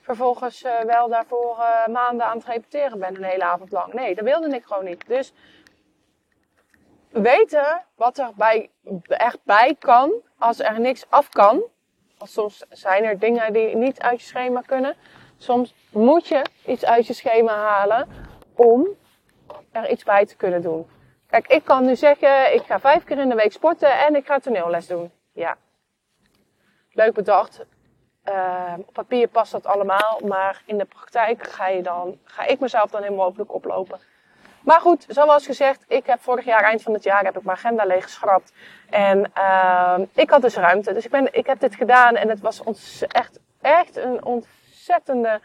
vervolgens 0.09 0.63
wel 0.87 1.09
daarvoor 1.09 1.57
maanden 1.91 2.27
aan 2.27 2.37
het 2.37 2.47
repeteren 2.47 2.99
ben, 2.99 3.17
een 3.17 3.23
hele 3.23 3.45
avond 3.45 3.73
lang. 3.73 3.93
Nee, 3.93 4.15
dat 4.15 4.25
wilde 4.25 4.49
ik 4.55 4.65
gewoon 4.65 4.85
niet. 4.85 5.07
Dus 5.07 5.33
weten 7.11 7.85
wat 7.95 8.19
er 8.19 8.31
bij, 8.37 8.71
echt 9.07 9.39
bij 9.43 9.77
kan 9.79 10.13
als 10.39 10.61
er 10.61 10.81
niks 10.81 11.11
af 11.11 11.29
kan. 11.29 11.63
Want 12.19 12.31
soms 12.31 12.65
zijn 12.69 13.05
er 13.05 13.19
dingen 13.19 13.53
die 13.53 13.77
niet 13.77 14.01
uit 14.01 14.21
je 14.21 14.27
schema 14.27 14.61
kunnen. 14.61 14.97
Soms 15.37 15.75
moet 15.91 16.29
je 16.29 16.43
iets 16.67 16.85
uit 16.85 17.07
je 17.07 17.13
schema 17.13 17.55
halen 17.55 18.09
om 18.55 18.89
er 19.73 19.91
iets 19.91 20.05
bij 20.05 20.27
te 20.27 20.37
kunnen 20.37 20.63
doen. 20.63 20.87
Kijk, 21.27 21.47
ik 21.47 21.65
kan 21.65 21.85
nu 21.85 21.97
zeggen, 21.97 22.55
ik 22.55 22.63
ga 22.63 22.81
vijf 22.81 23.05
keer 23.05 23.19
in 23.19 23.29
de 23.29 23.35
week 23.35 23.53
sporten 23.53 23.99
en 24.07 24.17
ik 24.17 24.27
ga 24.27 24.39
toneelles 24.39 24.87
doen. 24.87 25.11
Ja. 25.33 25.57
Leuk 26.93 27.15
bedacht. 27.15 27.65
Uh, 28.29 28.73
op 28.87 28.93
papier 28.93 29.29
past 29.29 29.53
dat 29.53 29.67
allemaal, 29.67 30.21
maar 30.25 30.63
in 30.65 30.79
de 30.79 30.85
praktijk 30.85 31.47
ga, 31.47 31.69
je 31.69 31.83
dan, 31.83 32.19
ga 32.25 32.47
ik 32.47 32.61
mezelf 32.61 32.91
dan 32.91 33.03
helemaal 33.03 33.27
over 33.27 33.39
de 33.39 33.45
kop 33.45 33.65
lopen. 33.65 34.01
Maar 34.61 34.81
goed, 34.81 35.05
zoals 35.09 35.47
gezegd, 35.47 35.85
ik 35.89 36.07
heb 36.07 36.21
vorig 36.21 36.45
jaar, 36.45 36.63
eind 36.63 36.83
van 36.83 36.93
het 36.93 37.03
jaar, 37.03 37.25
heb 37.25 37.37
ik 37.37 37.45
mijn 37.45 37.57
agenda 37.57 37.85
leeggeschrapt. 37.85 38.53
En 38.91 39.33
uh, 39.39 39.99
ik 40.15 40.31
had 40.31 40.43
dus 40.43 40.57
ruimte. 40.57 40.93
Dus 40.93 41.05
ik, 41.05 41.11
ben, 41.11 41.35
ik 41.35 41.47
heb 41.47 41.61
dit 41.61 41.75
gedaan 41.75 42.17
en 42.17 42.29
het 42.29 42.41
was 42.41 42.63
echt, 43.09 43.41
echt 43.61 43.97
een 43.97 44.25
ontzettende 44.25 45.41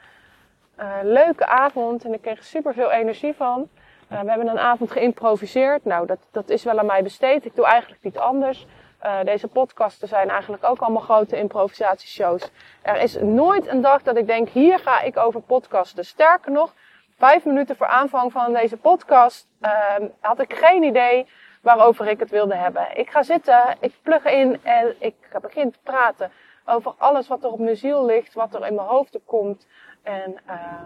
uh, 0.79 0.85
leuke 1.01 1.45
avond. 1.45 2.05
En 2.05 2.13
ik 2.13 2.21
kreeg 2.21 2.37
er 2.37 2.43
super 2.43 2.73
veel 2.73 2.91
energie 2.91 3.33
van. 3.33 3.69
Uh, 4.11 4.21
we 4.21 4.29
hebben 4.29 4.47
een 4.47 4.59
avond 4.59 4.91
geïmproviseerd. 4.91 5.85
Nou, 5.85 6.05
dat, 6.05 6.19
dat 6.31 6.49
is 6.49 6.63
wel 6.63 6.79
aan 6.79 6.85
mij 6.85 7.03
besteed. 7.03 7.45
Ik 7.45 7.55
doe 7.55 7.65
eigenlijk 7.65 8.03
niet 8.03 8.17
anders. 8.17 8.67
Uh, 9.03 9.23
deze 9.23 9.47
podcasten 9.47 10.07
zijn 10.07 10.29
eigenlijk 10.29 10.63
ook 10.63 10.79
allemaal 10.79 11.01
grote 11.01 11.37
improvisatieshows. 11.37 12.49
Er 12.81 13.01
is 13.01 13.15
nooit 13.15 13.67
een 13.67 13.81
dag 13.81 14.01
dat 14.01 14.17
ik 14.17 14.27
denk, 14.27 14.49
hier 14.49 14.79
ga 14.79 15.01
ik 15.01 15.17
over 15.17 15.41
podcasten. 15.41 16.05
Sterker 16.05 16.51
nog, 16.51 16.73
vijf 17.17 17.45
minuten 17.45 17.75
voor 17.75 17.87
aanvang 17.87 18.31
van 18.31 18.53
deze 18.53 18.77
podcast 18.77 19.47
uh, 19.61 19.71
had 20.19 20.39
ik 20.39 20.53
geen 20.53 20.83
idee 20.83 21.27
waarover 21.61 22.07
ik 22.07 22.19
het 22.19 22.29
wilde 22.29 22.55
hebben. 22.55 22.97
Ik 22.97 23.09
ga 23.09 23.23
zitten, 23.23 23.77
ik 23.79 23.93
plug 24.01 24.25
in 24.25 24.63
en 24.63 24.95
ik 24.99 25.15
begin 25.41 25.71
te 25.71 25.79
praten 25.83 26.31
over 26.65 26.93
alles 26.97 27.27
wat 27.27 27.43
er 27.43 27.51
op 27.51 27.59
mijn 27.59 27.77
ziel 27.77 28.05
ligt, 28.05 28.33
wat 28.33 28.53
er 28.53 28.67
in 28.67 28.75
mijn 28.75 28.87
hoofd 28.87 29.19
komt. 29.25 29.67
En 30.03 30.37
uh, 30.47 30.83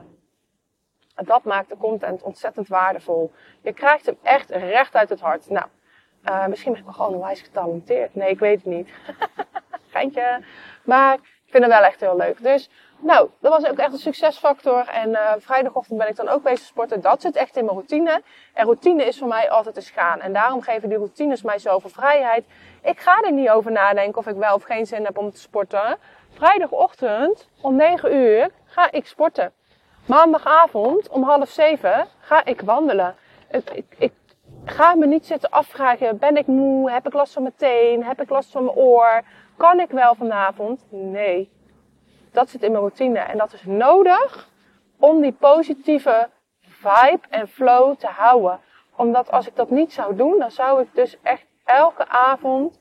dat 1.16 1.44
maakt 1.44 1.70
de 1.70 1.78
content 1.78 2.24
ontzettend 2.24 2.68
waardevol. 2.68 3.32
Je 3.62 3.74
krijgt 3.74 4.06
hem 4.06 4.18
echt 4.22 4.50
recht 4.50 4.96
uit 4.96 5.10
het 5.10 5.20
hart. 5.20 5.50
Nou, 5.50 5.66
uh, 6.30 6.46
misschien 6.46 6.72
ben 6.72 6.80
ik 6.80 6.88
wel 6.88 6.96
gewoon 6.96 7.14
onwijs 7.14 7.42
getalenteerd. 7.42 8.16
Nee, 8.16 8.30
ik 8.30 8.40
weet 8.40 8.58
het 8.58 8.66
niet. 8.66 8.90
Geintje. 9.92 10.42
Maar 10.84 11.14
ik 11.14 11.54
vind 11.54 11.64
het 11.64 11.74
wel 11.74 11.84
echt 11.84 12.00
heel 12.00 12.18
leuk. 12.18 12.44
Dus, 12.44 12.70
nou, 13.00 13.30
dat 13.40 13.52
was 13.52 13.70
ook 13.72 13.78
echt 13.78 13.94
een 13.94 14.00
succesfactor. 14.00 14.88
En 14.88 15.10
uh, 15.10 15.32
vrijdagochtend 15.38 15.98
ben 15.98 16.08
ik 16.08 16.16
dan 16.16 16.28
ook 16.28 16.44
bezig 16.44 16.66
sporten. 16.66 17.02
Dat 17.02 17.22
zit 17.22 17.36
echt 17.36 17.56
in 17.56 17.66
mijn 17.66 17.78
routine. 17.78 18.22
En 18.54 18.66
routine 18.66 19.06
is 19.06 19.18
voor 19.18 19.28
mij 19.28 19.50
altijd 19.50 19.76
eens 19.76 19.90
gaan. 19.90 20.22
En 20.22 20.34
daarom 20.34 20.62
geven 20.62 20.90
die 20.90 20.98
routines 20.98 21.42
mij 21.42 21.60
zoveel 21.60 21.90
vrijheid. 21.90 22.46
Ik 22.82 23.00
ga 23.00 23.22
er 23.22 23.32
niet 23.32 23.50
over 23.50 23.72
nadenken 23.72 24.18
of 24.18 24.28
ik 24.28 24.36
wel 24.36 24.56
of 24.56 24.64
geen 24.64 24.86
zin 24.86 25.06
heb 25.06 25.18
om 25.18 25.32
te 25.32 25.40
sporten. 25.40 25.98
Vrijdagochtend 26.34 27.48
om 27.62 27.76
9 27.76 28.16
uur 28.16 28.50
ga 28.66 28.92
ik 28.92 29.08
sporten. 29.08 29.54
Maandagavond 30.06 31.10
om 31.10 31.24
half 31.24 31.50
zeven 31.50 32.08
ga 32.20 32.46
ik 32.46 32.62
wandelen. 32.62 33.16
Ik, 33.52 33.86
ik, 33.98 34.12
ga 34.70 34.96
me 34.96 35.06
niet 35.06 35.26
zitten 35.26 35.50
afvragen, 35.50 36.18
ben 36.18 36.38
ik 36.38 36.48
moe? 36.48 36.92
Heb 36.92 37.08
ik 37.08 37.14
last 37.14 37.34
van 37.34 37.42
mijn 37.42 37.56
teen? 37.58 38.04
Heb 38.04 38.22
ik 38.22 38.30
last 38.30 38.52
van 38.52 38.64
mijn 38.64 38.78
oor? 38.78 39.22
Kan 39.58 39.80
ik 39.80 39.90
wel 39.90 40.16
vanavond? 40.16 40.86
Nee. 40.90 41.52
Dat 42.32 42.50
zit 42.50 42.64
in 42.64 42.72
mijn 42.72 42.84
routine. 42.84 43.20
En 43.20 43.38
dat 43.38 43.54
is 43.54 43.64
nodig 43.66 44.50
om 45.00 45.22
die 45.22 45.32
positieve 45.32 46.30
vibe 46.62 47.20
en 47.30 47.48
flow 47.48 47.96
te 47.96 48.08
houden. 48.08 48.60
Omdat 48.96 49.32
als 49.32 49.48
ik 49.48 49.56
dat 49.56 49.70
niet 49.70 49.94
zou 49.94 50.16
doen, 50.16 50.40
dan 50.40 50.52
zou 50.52 50.82
ik 50.82 50.88
dus 50.94 51.18
echt 51.22 51.46
elke 51.66 52.08
avond 52.08 52.80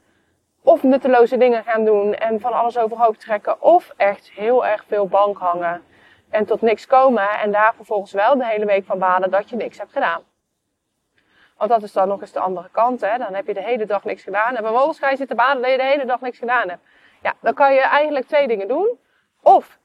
of 0.62 0.83
nutteloze 0.83 1.37
dingen 1.37 1.64
gaan 1.64 1.85
doen 1.85 2.14
en 2.14 2.40
van 2.40 2.53
alles 2.53 2.79
overhoop 2.79 3.16
trekken. 3.16 3.62
Of 3.62 3.92
echt 3.96 4.31
heel 4.31 4.66
erg 4.66 4.85
veel 4.87 5.07
bank 5.07 5.38
hangen 5.38 5.83
en 6.31 6.44
tot 6.44 6.61
niks 6.61 6.87
komen 6.87 7.29
en 7.29 7.53
daar 7.53 7.75
vervolgens 7.75 8.12
wel 8.12 8.37
de 8.37 8.46
hele 8.46 8.66
week 8.66 8.85
van 8.85 8.99
balen 8.99 9.31
dat 9.31 9.51
je 9.51 9.57
niks 9.57 9.79
hebt 9.79 9.92
gedaan. 9.92 10.22
Want 11.57 11.71
dat 11.71 11.83
is 11.83 11.92
dan 11.92 12.09
nog 12.09 12.21
eens 12.21 12.33
de 12.33 12.40
andere 12.40 12.69
kant, 12.71 13.01
hè. 13.01 13.19
Dan 13.19 13.35
heb 13.35 13.47
je 13.47 13.55
de 13.55 13.62
hele 13.62 13.87
dag 13.87 14.05
niks 14.05 14.23
gedaan 14.23 14.57
en 14.57 14.64
vervolgens 14.64 14.99
ga 14.99 15.11
je 15.11 15.16
zitten 15.16 15.37
baden 15.37 15.62
dat 15.62 15.71
je 15.71 15.77
de 15.77 15.85
hele 15.85 16.05
dag 16.05 16.21
niks 16.21 16.38
gedaan 16.38 16.69
hebt. 16.69 16.83
Ja, 17.23 17.35
dan 17.40 17.55
kan 17.55 17.75
je 17.75 17.81
eigenlijk 17.81 18.27
twee 18.27 18.49
dingen 18.49 18.69
doen. 18.69 18.99
Of 19.42 19.79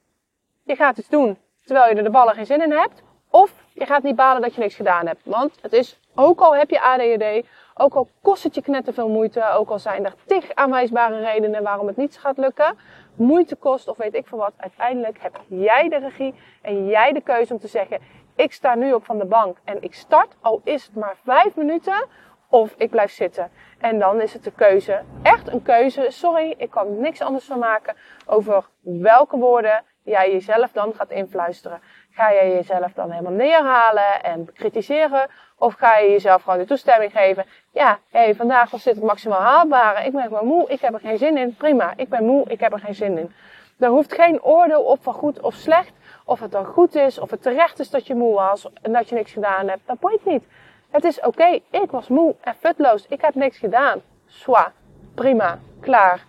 je 0.63 0.75
gaat 0.75 0.97
iets 0.97 1.09
doen 1.09 1.37
terwijl 1.65 1.89
je 1.89 1.95
er 1.95 2.03
de 2.03 2.09
ballen 2.09 2.35
geen 2.35 2.45
zin 2.45 2.61
in 2.61 2.71
hebt. 2.71 3.03
Of 3.29 3.53
je 3.73 3.85
gaat 3.85 4.03
niet 4.03 4.15
balen 4.15 4.41
dat 4.41 4.55
je 4.55 4.61
niks 4.61 4.75
gedaan 4.75 5.07
hebt. 5.07 5.21
Want 5.25 5.57
het 5.61 5.73
is, 5.73 5.99
ook 6.15 6.39
al 6.39 6.55
heb 6.55 6.69
je 6.69 6.81
ADHD, 6.81 7.47
ook 7.73 7.93
al 7.93 8.07
kost 8.21 8.43
het 8.43 8.55
je 8.55 8.61
knetterveel 8.61 9.09
moeite, 9.09 9.49
ook 9.49 9.69
al 9.69 9.79
zijn 9.79 10.05
er 10.05 10.13
tig 10.25 10.53
aanwijsbare 10.53 11.19
redenen 11.19 11.63
waarom 11.63 11.87
het 11.87 11.97
niet 11.97 12.17
gaat 12.17 12.37
lukken, 12.37 12.77
moeite 13.15 13.55
kost 13.55 13.87
of 13.87 13.97
weet 13.97 14.13
ik 14.13 14.27
veel 14.27 14.37
wat, 14.37 14.53
uiteindelijk 14.57 15.21
heb 15.21 15.39
jij 15.47 15.89
de 15.89 15.97
regie 15.97 16.33
en 16.61 16.87
jij 16.87 17.13
de 17.13 17.21
keuze 17.21 17.53
om 17.53 17.59
te 17.59 17.67
zeggen, 17.67 17.99
ik 18.41 18.53
sta 18.53 18.75
nu 18.75 18.93
op 18.93 19.05
van 19.05 19.17
de 19.17 19.25
bank 19.25 19.57
en 19.63 19.83
ik 19.83 19.93
start, 19.93 20.35
al 20.41 20.61
is 20.63 20.85
het 20.85 20.95
maar 20.95 21.15
vijf 21.23 21.55
minuten, 21.55 22.05
of 22.49 22.73
ik 22.77 22.89
blijf 22.89 23.11
zitten. 23.11 23.51
En 23.79 23.99
dan 23.99 24.21
is 24.21 24.33
het 24.33 24.43
de 24.43 24.51
keuze, 24.51 25.01
echt 25.23 25.47
een 25.47 25.61
keuze, 25.61 26.05
sorry, 26.09 26.53
ik 26.57 26.69
kan 26.69 26.99
niks 26.99 27.21
anders 27.21 27.45
van 27.45 27.59
maken, 27.59 27.95
over 28.25 28.65
welke 28.81 29.37
woorden 29.37 29.83
jij 30.03 30.31
jezelf 30.31 30.71
dan 30.71 30.93
gaat 30.93 31.11
influisteren. 31.11 31.81
Ga 32.11 32.33
jij 32.33 32.51
jezelf 32.51 32.93
dan 32.93 33.11
helemaal 33.11 33.31
neerhalen 33.31 34.23
en 34.23 34.45
bekritiseren? 34.45 35.29
Of 35.57 35.73
ga 35.73 35.97
je 35.97 36.09
jezelf 36.09 36.43
gewoon 36.43 36.59
de 36.59 36.65
toestemming 36.65 37.11
geven? 37.11 37.45
Ja, 37.71 37.99
hé, 38.09 38.19
hey, 38.19 38.35
vandaag 38.35 38.71
was 38.71 38.83
dit 38.83 38.95
het 38.95 39.03
maximaal 39.03 39.41
haalbare. 39.41 40.05
Ik 40.05 40.11
ben 40.11 40.31
maar 40.31 40.45
moe, 40.45 40.69
ik 40.69 40.81
heb 40.81 40.93
er 40.93 40.99
geen 40.99 41.17
zin 41.17 41.37
in. 41.37 41.55
Prima, 41.55 41.93
ik 41.95 42.09
ben 42.09 42.25
moe, 42.25 42.49
ik 42.49 42.59
heb 42.59 42.73
er 42.73 42.79
geen 42.79 42.95
zin 42.95 43.17
in. 43.17 43.33
Er 43.79 43.89
hoeft 43.89 44.13
geen 44.13 44.43
oordeel 44.43 44.81
op 44.81 45.03
van 45.03 45.13
goed 45.13 45.39
of 45.39 45.53
slecht. 45.53 45.93
Of 46.31 46.39
het 46.39 46.51
dan 46.51 46.65
goed 46.65 46.95
is, 46.95 47.19
of 47.19 47.31
het 47.31 47.41
terecht 47.41 47.79
is 47.79 47.89
dat 47.89 48.07
je 48.07 48.15
moe 48.15 48.33
was 48.33 48.67
en 48.81 48.91
dat 48.93 49.09
je 49.09 49.15
niks 49.15 49.31
gedaan 49.31 49.67
hebt. 49.67 49.81
Dat 49.85 49.99
boeit 49.99 50.25
niet. 50.25 50.43
Het 50.89 51.03
is 51.03 51.19
oké, 51.19 51.59
ik 51.69 51.91
was 51.91 52.07
moe 52.07 52.35
en 52.41 52.55
futloos. 52.55 53.05
Ik 53.07 53.21
heb 53.21 53.35
niks 53.35 53.57
gedaan. 53.57 54.01
Swa, 54.25 54.71
prima, 55.15 55.59
klaar. 55.79 56.25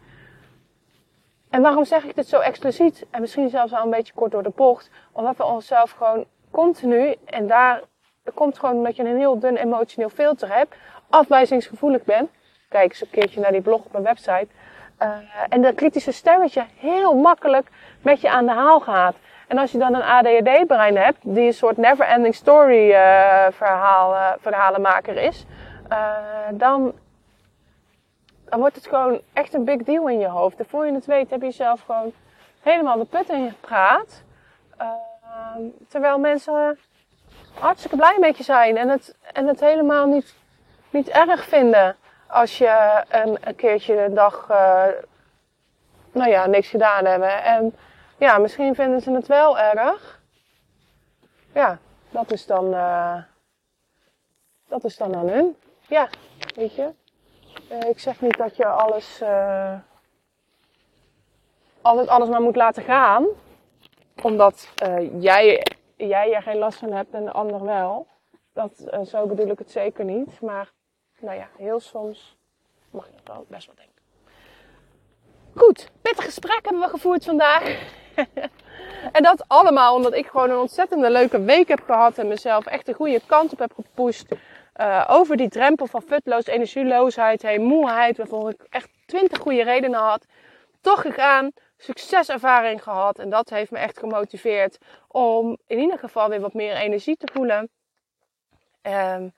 En 1.50 1.62
waarom 1.62 1.84
zeg 1.84 2.04
ik 2.04 2.14
dit 2.14 2.28
zo 2.28 2.38
expliciet? 2.38 3.06
En 3.10 3.20
misschien 3.20 3.48
zelfs 3.48 3.72
al 3.72 3.84
een 3.84 3.90
beetje 3.90 4.12
kort 4.12 4.30
door 4.30 4.42
de 4.42 4.52
bocht. 4.54 4.90
Omdat 5.12 5.36
we 5.36 5.44
onszelf 5.44 5.90
gewoon 5.90 6.24
continu, 6.50 7.14
en 7.24 7.46
daar 7.46 7.82
komt 8.34 8.58
gewoon 8.58 8.76
omdat 8.76 8.96
je 8.96 9.04
een 9.04 9.18
heel 9.18 9.38
dun 9.38 9.56
emotioneel 9.56 10.08
filter 10.08 10.54
hebt, 10.54 10.74
afwijzingsgevoelig 11.08 12.04
bent. 12.04 12.30
Kijk 12.68 12.90
eens 12.90 13.00
een 13.00 13.10
keertje 13.10 13.40
naar 13.40 13.52
die 13.52 13.60
blog 13.60 13.84
op 13.84 13.92
mijn 13.92 14.04
website. 14.04 14.48
Uh, 15.02 15.08
en 15.48 15.62
dat 15.62 15.74
kritische 15.74 16.12
stemmetje 16.12 16.64
heel 16.76 17.14
makkelijk 17.14 17.68
met 18.00 18.20
je 18.20 18.30
aan 18.30 18.46
de 18.46 18.52
haal 18.52 18.80
gaat. 18.80 19.14
En 19.52 19.58
als 19.58 19.72
je 19.72 19.78
dan 19.78 19.94
een 19.94 20.02
ADHD-brein 20.02 20.96
hebt, 20.96 21.18
die 21.20 21.46
een 21.46 21.52
soort 21.52 21.76
never-ending 21.76 22.34
story 22.34 22.90
uh, 22.90 23.46
verhaal, 23.50 24.12
uh, 24.12 24.32
verhalenmaker 24.40 25.16
is, 25.16 25.44
dan 26.50 26.92
dan 28.44 28.60
wordt 28.60 28.76
het 28.76 28.86
gewoon 28.86 29.20
echt 29.32 29.54
een 29.54 29.64
big 29.64 29.82
deal 29.82 30.08
in 30.08 30.18
je 30.18 30.26
hoofd. 30.26 30.58
En 30.58 30.66
voor 30.68 30.86
je 30.86 30.92
het 30.92 31.06
weet 31.06 31.30
heb 31.30 31.40
je 31.40 31.46
jezelf 31.46 31.80
gewoon 31.80 32.12
helemaal 32.60 32.98
de 32.98 33.04
put 33.04 33.28
in 33.28 33.50
gepraat. 33.50 34.22
Terwijl 35.88 36.18
mensen 36.18 36.78
hartstikke 37.58 37.96
blij 37.96 38.16
met 38.20 38.36
je 38.36 38.44
zijn 38.44 38.76
en 38.76 38.88
het, 38.88 39.14
en 39.32 39.46
het 39.46 39.60
helemaal 39.60 40.06
niet, 40.06 40.34
niet 40.90 41.08
erg 41.08 41.44
vinden 41.44 41.96
als 42.26 42.58
je 42.58 43.02
een, 43.08 43.38
een 43.40 43.56
keertje 43.56 44.04
een 44.04 44.14
dag, 44.14 44.46
nou 46.12 46.30
ja, 46.30 46.46
niks 46.46 46.68
gedaan 46.68 47.04
hebben. 47.04 47.44
En 47.44 47.74
ja, 48.22 48.38
misschien 48.38 48.74
vinden 48.74 49.00
ze 49.00 49.10
het 49.10 49.26
wel 49.26 49.58
erg. 49.58 50.20
Ja, 51.54 51.78
dat 52.10 52.32
is 52.32 52.46
dan, 52.46 52.74
uh, 52.74 53.22
dat 54.68 54.84
is 54.84 54.96
dan 54.96 55.14
aan 55.16 55.28
hun. 55.28 55.56
Ja, 55.88 56.08
weet 56.54 56.74
je. 56.74 56.92
Eh, 57.68 57.88
ik 57.88 57.98
zeg 57.98 58.20
niet 58.20 58.36
dat 58.36 58.56
je 58.56 58.66
alles, 58.66 59.20
uh, 59.22 59.74
altijd 61.80 62.08
alles 62.08 62.28
maar 62.28 62.40
moet 62.40 62.56
laten 62.56 62.82
gaan. 62.82 63.26
Omdat 64.22 64.68
jij, 65.18 65.66
jij 65.96 66.34
er 66.34 66.42
geen 66.42 66.58
last 66.58 66.78
van 66.78 66.92
hebt 66.92 67.14
en 67.14 67.24
de 67.24 67.32
ander 67.32 67.64
wel. 67.64 68.06
Dat, 68.52 68.92
zo 69.04 69.26
bedoel 69.26 69.50
ik 69.50 69.58
het 69.58 69.70
zeker 69.70 70.04
niet. 70.04 70.40
Maar 70.40 70.72
nou 71.18 71.36
ja, 71.36 71.48
heel 71.56 71.80
soms 71.80 72.36
mag 72.90 73.06
je 73.06 73.12
dat 73.24 73.34
wel 73.34 73.46
best 73.48 73.66
wel 73.66 73.76
denken. 73.76 74.02
Goed, 75.54 75.90
pittig 76.02 76.24
gesprek 76.24 76.60
hebben 76.62 76.82
we 76.82 76.88
gevoerd 76.88 77.24
vandaag. 77.24 78.00
en 79.16 79.22
dat 79.22 79.44
allemaal 79.48 79.94
omdat 79.94 80.14
ik 80.14 80.26
gewoon 80.26 80.50
een 80.50 80.56
ontzettende 80.56 81.10
leuke 81.10 81.42
week 81.42 81.68
heb 81.68 81.80
gehad 81.86 82.18
en 82.18 82.28
mezelf 82.28 82.66
echt 82.66 82.86
de 82.86 82.92
goede 82.92 83.20
kant 83.26 83.52
op 83.52 83.58
heb 83.58 83.72
gepusht. 83.74 84.34
Uh, 84.76 85.04
over 85.08 85.36
die 85.36 85.48
drempel 85.48 85.86
van 85.86 86.02
futloos, 86.02 86.46
energieloosheid, 86.46 87.42
hey, 87.42 87.58
moeheid, 87.58 88.16
waarvoor 88.16 88.50
ik 88.50 88.66
echt 88.70 88.88
twintig 89.06 89.38
goede 89.38 89.62
redenen 89.62 90.00
had. 90.00 90.26
Toch 90.80 91.00
gegaan, 91.00 91.52
succeservaring 91.76 92.82
gehad 92.82 93.18
en 93.18 93.30
dat 93.30 93.50
heeft 93.50 93.70
me 93.70 93.78
echt 93.78 93.98
gemotiveerd 93.98 94.78
om 95.08 95.58
in 95.66 95.78
ieder 95.78 95.98
geval 95.98 96.28
weer 96.28 96.40
wat 96.40 96.54
meer 96.54 96.74
energie 96.74 97.16
te 97.16 97.28
voelen. 97.32 97.70
En 98.82 99.34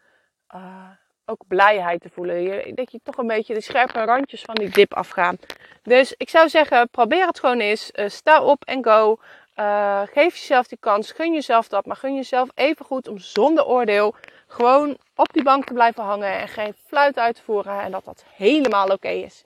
uh, 0.55 0.91
ook 1.27 1.43
blijheid 1.49 2.01
te 2.01 2.11
voelen. 2.13 2.75
Dat 2.75 2.93
je 2.93 3.01
toch 3.03 3.17
een 3.17 3.27
beetje 3.27 3.55
de 3.55 3.61
scherpe 3.61 4.05
randjes 4.05 4.43
van 4.43 4.55
die 4.55 4.69
dip 4.69 4.95
afgaan. 4.95 5.39
Dus 5.83 6.15
ik 6.17 6.29
zou 6.29 6.49
zeggen, 6.49 6.89
probeer 6.89 7.27
het 7.27 7.41
gewoon 7.41 7.61
eens. 7.61 7.91
Uh, 7.95 8.09
sta 8.09 8.43
op 8.43 8.65
en 8.65 8.85
go. 8.85 9.19
Uh, 9.59 10.03
geef 10.13 10.37
jezelf 10.37 10.67
die 10.67 10.79
kans. 10.81 11.13
Gun 11.13 11.33
jezelf 11.33 11.69
dat. 11.69 11.87
Maar 11.87 11.97
gun 11.97 12.15
jezelf 12.15 12.49
even 12.55 12.85
goed 12.85 13.09
om 13.09 13.19
zonder 13.19 13.67
oordeel 13.67 14.15
gewoon 14.47 14.97
op 15.15 15.33
die 15.33 15.43
bank 15.43 15.65
te 15.65 15.73
blijven 15.73 16.03
hangen. 16.03 16.33
En 16.33 16.49
geen 16.49 16.75
fluit 16.87 17.19
uit 17.19 17.35
te 17.35 17.43
voeren. 17.43 17.81
En 17.81 17.91
dat 17.91 18.05
dat 18.05 18.25
helemaal 18.35 18.89
oké 18.89 19.09
is. 19.09 19.45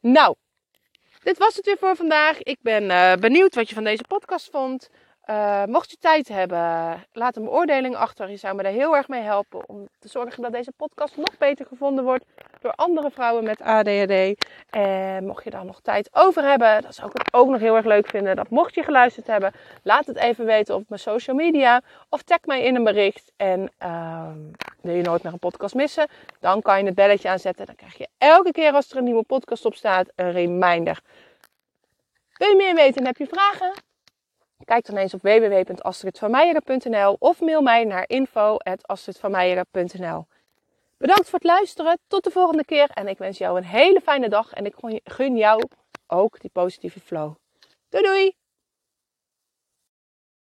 Nou, 0.00 0.34
dit 1.22 1.38
was 1.38 1.56
het 1.56 1.66
weer 1.66 1.78
voor 1.78 1.96
vandaag. 1.96 2.42
Ik 2.42 2.58
ben 2.60 2.82
uh, 2.82 3.12
benieuwd 3.14 3.54
wat 3.54 3.68
je 3.68 3.74
van 3.74 3.84
deze 3.84 4.04
podcast 4.08 4.50
vond. 4.50 4.90
Uh, 5.30 5.64
mocht 5.64 5.90
je 5.90 5.96
tijd 5.96 6.28
hebben, 6.28 7.04
laat 7.12 7.36
een 7.36 7.44
beoordeling 7.44 7.96
achter. 7.96 8.30
Je 8.30 8.36
zou 8.36 8.54
me 8.54 8.62
daar 8.62 8.72
heel 8.72 8.96
erg 8.96 9.08
mee 9.08 9.22
helpen 9.22 9.68
om 9.68 9.88
te 9.98 10.08
zorgen 10.08 10.42
dat 10.42 10.52
deze 10.52 10.72
podcast 10.76 11.16
nog 11.16 11.38
beter 11.38 11.66
gevonden 11.66 12.04
wordt 12.04 12.24
door 12.60 12.72
andere 12.72 13.10
vrouwen 13.10 13.44
met 13.44 13.60
ADHD. 13.60 14.44
En 14.70 15.26
mocht 15.26 15.44
je 15.44 15.50
daar 15.50 15.64
nog 15.64 15.80
tijd 15.80 16.08
over 16.12 16.42
hebben, 16.42 16.82
dat 16.82 16.94
zou 16.94 17.10
ik 17.14 17.28
ook 17.30 17.48
nog 17.48 17.60
heel 17.60 17.76
erg 17.76 17.84
leuk 17.84 18.08
vinden. 18.08 18.36
Dat 18.36 18.48
mocht 18.48 18.74
je 18.74 18.82
geluisterd 18.82 19.26
hebben, 19.26 19.52
laat 19.82 20.06
het 20.06 20.16
even 20.16 20.44
weten 20.44 20.74
op 20.74 20.84
mijn 20.88 21.00
social 21.00 21.36
media 21.36 21.82
of 22.08 22.22
tag 22.22 22.38
mij 22.44 22.62
in 22.62 22.74
een 22.74 22.84
bericht. 22.84 23.32
En 23.36 23.70
uh, 23.82 24.28
wil 24.80 24.94
je 24.94 25.02
nooit 25.02 25.22
meer 25.22 25.32
een 25.32 25.38
podcast 25.38 25.74
missen, 25.74 26.08
dan 26.40 26.62
kan 26.62 26.78
je 26.78 26.84
het 26.84 26.94
belletje 26.94 27.28
aanzetten. 27.28 27.66
Dan 27.66 27.74
krijg 27.74 27.98
je 27.98 28.08
elke 28.18 28.50
keer 28.50 28.72
als 28.72 28.90
er 28.90 28.96
een 28.96 29.04
nieuwe 29.04 29.24
podcast 29.24 29.64
op 29.64 29.74
staat 29.74 30.08
een 30.14 30.32
reminder. 30.32 31.00
Wil 32.32 32.48
je 32.48 32.56
meer 32.56 32.74
weten 32.74 33.00
en 33.00 33.06
heb 33.06 33.16
je 33.16 33.26
vragen? 33.26 33.72
Kijk 34.64 34.86
dan 34.86 34.96
eens 34.96 35.14
op 35.14 35.22
www.astridvanmeijeren.nl 35.22 37.16
of 37.18 37.40
mail 37.40 37.62
mij 37.62 37.84
naar 37.84 38.04
info.astridvanmeijeren.nl 38.06 40.26
Bedankt 40.98 41.28
voor 41.28 41.38
het 41.38 41.48
luisteren. 41.48 41.98
Tot 42.06 42.24
de 42.24 42.30
volgende 42.30 42.64
keer. 42.64 42.90
En 42.90 43.08
ik 43.08 43.18
wens 43.18 43.38
jou 43.38 43.56
een 43.56 43.64
hele 43.64 44.00
fijne 44.00 44.28
dag. 44.28 44.52
En 44.52 44.66
ik 44.66 44.74
gun 45.04 45.36
jou 45.36 45.62
ook 46.06 46.40
die 46.40 46.50
positieve 46.50 47.00
flow. 47.00 47.34
Doei 47.88 48.04
doei! 48.04 48.41